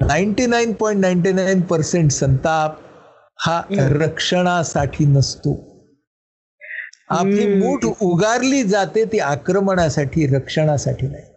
ninety 0.00 0.46
nine 0.46 0.72
point 0.72 1.00
ninety 1.00 1.32
nine 1.32 1.60
percent 1.60 2.10
संताप 2.10 2.78
हा 3.38 3.62
रक्षणासाठी 3.70 5.04
नसतो. 5.04 5.72
आपली 7.08 7.54
मूठ 7.54 7.84
उगारली 8.00 8.62
जाते 8.62 9.04
ती 9.04 9.18
आक्रमणासाठी 9.18 10.26
रक्षणासाठी 10.26 11.06
नाही. 11.06 11.31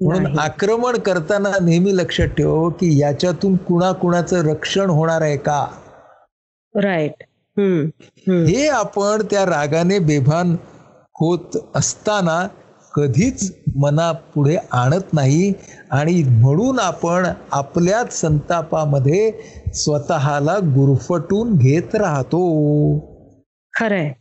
म्हणून. 0.00 0.38
आक्रमण 0.38 0.98
करताना 0.98 1.48
नेहमी 1.62 1.96
लक्षात 1.96 2.26
ठेव 2.26 2.68
की 2.70 3.00
याच्यातून 3.00 3.56
कुणाकुणाचं 3.56 4.48
रक्षण 4.50 4.90
होणार 4.90 5.20
आहे 5.20 5.36
का? 5.36 5.66
राईट 6.74 7.22
हे 8.28 8.66
आपण 8.68 9.22
त्या 9.30 9.44
रागाने 9.46 9.98
बेभान 9.98 10.56
होत 11.20 11.56
असताना 11.74 12.46
कधीच 12.94 13.52
मनापुढे 13.76 14.56
आणत 14.72 15.12
नाही 15.12 15.52
आणि 15.90 16.22
म्हणून 16.28 16.78
आपण 16.80 17.26
आपल्याच 17.52 18.20
संतापामध्ये 18.20 19.32
स्वतःला 19.74 20.58
गुरफटून 20.58 21.56
घेत 21.56 21.94
राहतो. 21.94 22.40
खरंय. 23.74 24.12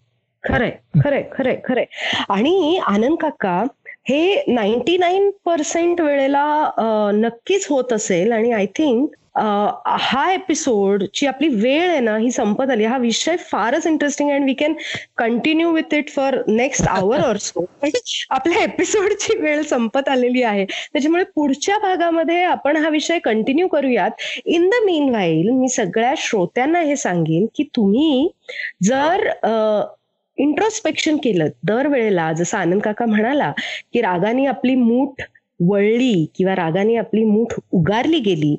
खरंय 0.44 0.72
खरंय 1.04 1.24
खरंय 1.38 1.56
खरंय. 1.66 1.86
आणि 2.30 2.80
आनंद 2.86 3.18
काका 3.22 3.64
हे 4.10 4.44
नाईन्टी 4.48 4.98
नाईन 4.98 5.30
पर्सेंट 5.46 6.00
वेळेला 6.02 7.12
नक्कीच 7.16 7.66
होत 7.70 7.94
असेल 7.94 8.32
आणि 8.32 8.52
आय 8.52 8.66
थिंक 8.76 9.16
हा 9.36 10.32
एपिसोड 10.34 11.04
ची 11.14 11.28
आपली 11.28 11.48
वेळ 11.48 11.90
आहे 11.90 12.00
ना 12.00 12.16
ही 12.18 12.32
संपत 12.32 12.70
आली. 12.72 12.84
हा 12.84 12.98
विषय 12.98 13.36
फारच 13.52 13.86
interesting 13.88 14.30
and 14.32 14.46
we 14.46 14.54
can 14.60 14.74
continue 15.18 15.72
with 15.74 15.94
it 15.94 16.10
for 16.10 16.38
next 16.48 16.88
hour 16.90 17.20
or 17.26 17.38
so 17.38 17.66
आपल्या 18.30 18.64
एपिसोडची 18.64 19.38
वेळ 19.42 19.62
संपत 19.70 20.10
आलेली 20.10 20.44
आहे. 20.44 20.66
त्याच्यामुळे 20.66 21.24
पुढच्या 21.36 21.78
भागामध्ये 21.78 22.44
आपण 22.44 22.78
हा 22.78 22.90
विषय 22.90 23.20
कंटिन्यू 23.24 23.68
करूयात. 23.68 24.12
इन 24.46 24.70
द 24.70 24.84
मीन 24.86 25.10
व्हाईल 25.10 25.50
मी 25.52 25.70
सगळ्या 25.70 26.14
श्रोत्यांना 26.18 26.80
हे 26.82 26.96
सांगेन 26.96 27.46
की 27.56 27.64
तुम्ही 27.76 28.30
जर 28.84 29.30
इंट्रोस्पेक्शन 30.40 31.18
केलं. 31.18 31.48
दरवेळेला 31.64 32.32
जसं 32.34 32.58
आनंद 32.58 32.82
काका 32.82 33.06
म्हणाला 33.06 33.52
की 33.94 34.02
रागाने 34.02 34.46
आपली 34.46 34.76
मूठ 34.76 35.22
वळली 35.70 36.26
किंवा 36.36 36.56
रागाने 36.56 36.96
आपली 36.96 37.24
मूठ 37.26 37.54
उगारली 37.72 38.20
गेली 38.20 38.56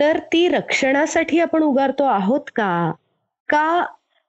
तर 0.00 0.18
ती 0.32 0.46
रक्षणासाठी 0.48 1.40
आपण 1.40 1.62
उगारतो 1.62 2.04
आहोत 2.04 2.50
का? 2.56 2.92
का 3.48 3.84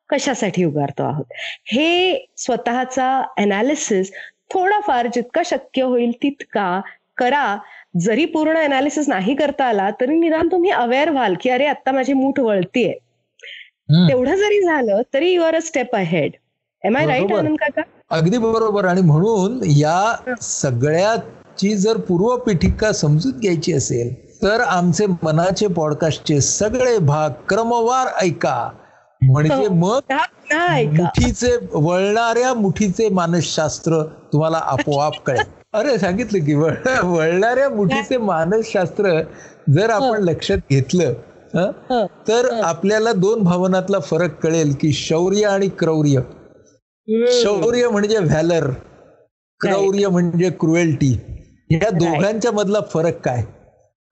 कशासाठी 0.09 0.63
उगारतो 0.63 1.03
आहोत? 1.03 1.25
हे 1.65 2.25
स्वतःचा 2.38 3.09
अनालिसिस 3.38 4.12
थोडाफार 4.53 5.07
जितका 5.07 5.41
शक्य 5.45 5.81
होईल 5.81 6.12
तितका 6.23 6.81
करा. 7.17 7.57
जरी 7.99 8.25
पूर्ण 8.25 8.57
अनालिसिस 8.57 9.09
नाही 9.09 9.35
करता 9.35 9.65
आला 9.65 9.89
तरी 10.01 10.15
निदान 10.19 10.47
तुम्ही 10.51 10.71
अवेअर 10.71 11.09
व्हाल 11.09 11.35
की 11.41 11.49
अरे 11.49 11.65
आता 11.65 11.91
माझी 11.91 12.13
मूठ 12.13 12.39
वळतीये. 12.39 12.93
तेवढं 13.91 14.35
जरी 14.35 14.62
झालं 14.62 15.01
तरी 15.13 15.31
you're 15.31 15.55
a 15.55 15.62
step 15.62 15.95
ahead 15.95 16.31
am 16.83 16.97
I 16.97 17.05
right. 17.05 17.31
Anand 17.33 17.57
काका? 17.57 17.81
अगदी 18.09 18.37
बरोबर. 18.37 18.85
आणि 18.85 19.01
म्हणून 19.01 19.59
या 19.67 20.35
सगळ्याची 20.41 21.75
जर 21.77 21.97
पूर्वपीठिका 21.97 22.91
समजून 22.91 23.39
घ्यायची 23.39 23.73
असेल 23.73 24.13
तर 24.43 24.61
आमचे 24.61 25.05
मनाचे 25.23 25.67
पॉडकास्टचे 25.67 26.39
सगळे 26.41 26.97
भाग 26.97 27.29
क्रमवार 27.49 28.07
ऐका. 28.21 28.69
म्हणजे 29.21 29.53
हो. 29.55 29.73
मग 29.73 30.13
मुठीचे 30.95 31.55
वळणाऱ्या 31.73 32.53
मुठीचे 32.53 33.09
मानसशास्त्र 33.09 34.01
तुम्हाला 34.33 34.57
आपोआप 34.57 35.13
कळेल. 35.25 35.41
अरे 35.73 35.97
सांगितलं 35.97 36.45
की 36.45 36.53
वळ 36.55 36.73
वळणाऱ्या 37.03 37.69
मुठीचे 37.69 38.17
मानसशास्त्र 38.17 39.19
जर 39.69 39.89
आपण 39.89 40.23
लक्षात 40.23 40.57
घेतलं 40.69 41.13
हं, 41.55 41.71
हं. 41.89 42.05
तर 42.27 42.49
आपल्याला 42.63 43.11
दोन 43.13 43.43
भावनातला 43.43 43.99
फरक 43.99 44.39
कळेल 44.43 44.73
की 44.81 44.91
शौर्य 44.93 45.45
आणि 45.45 45.67
क्रौर्य. 45.79 46.19
शौर्य 47.13 47.89
म्हणजे 47.89 48.17
व्हॅलर 48.17 48.69
क्रौर्य 49.60 50.08
म्हणजे 50.08 50.50
क्रुएल्टी 50.50 51.19
या 51.72 51.89
दोघांच्या 51.89 52.52
मधला 52.52 52.80
फरक 52.93 53.19
काय? 53.22 53.43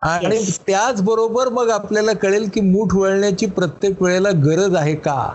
आणि. 0.01 0.39
त्याचबरोबर 0.67 1.49
मग 1.49 1.69
आपल्याला 1.69 2.13
कळेल 2.13 2.49
की 2.53 2.61
मूठ 2.61 2.95
वळण्याची 2.95 3.45
प्रत्येक 3.45 4.01
वेळेला 4.01 4.29
गरज 4.31 4.75
आहे 4.75 4.95
का? 4.95 5.31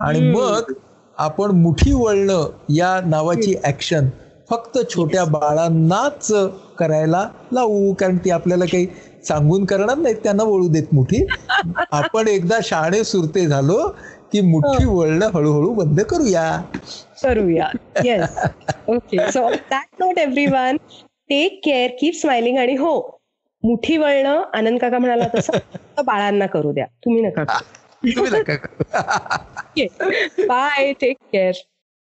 आणि 0.00 0.20
मग 0.30 0.72
आपण 1.18 1.50
मुठी 1.50 1.92
वळणं 1.92 2.46
या 2.68 3.00
नावाची 3.06 3.54
ऍक्शन 3.64 4.08
फक्त 4.50 4.78
छोट्या 4.94 5.24
बाळांनाच 5.24 6.32
करायला 6.78 7.28
लावू 7.52 7.94
कारण 7.94 8.16
ती 8.16 8.30
आपल्याला 8.30 8.64
काही 8.64 8.86
सांगून 9.28 9.64
करणार 9.64 9.96
नाहीत 9.98 10.16
त्यांना 10.16 10.42
वळू 10.42 10.68
देत 10.68 10.86
मुठी. 10.92 11.26
आपण 11.92 12.28
एकदा 12.28 12.58
शाणे 12.62 13.04
सुरते 13.04 13.46
झालो 13.46 13.94
की 14.32 14.40
मुठी 14.40 14.84
वळणं 14.84 15.26
हळूहळू 15.34 15.74
बंद 15.74 16.00
करूया. 16.00 16.62
करूया. 17.22 17.68
Yes 18.04 18.30
okay 18.88 19.32
so 19.32 19.50
that 19.50 19.86
note 20.00 20.18
everyone 20.46 20.76
take 21.28 21.60
care 21.64 21.90
keep 22.00 22.14
smiling 22.14 22.58
आणि 22.58 22.74
हो 22.74 23.20
मुठी 23.62 23.96
वळणं 23.96 24.42
आनंद 24.54 24.78
काका 24.78 24.98
म्हणाला 24.98 25.24
तसं 25.34 25.52
बाळांना 26.04 26.46
करू 26.46 26.72
द्या. 26.72 26.84
तुम्ही 26.84 27.22
नका. 27.22 27.44
Bye 30.48 30.92
take 30.92 31.16
care 31.32 31.52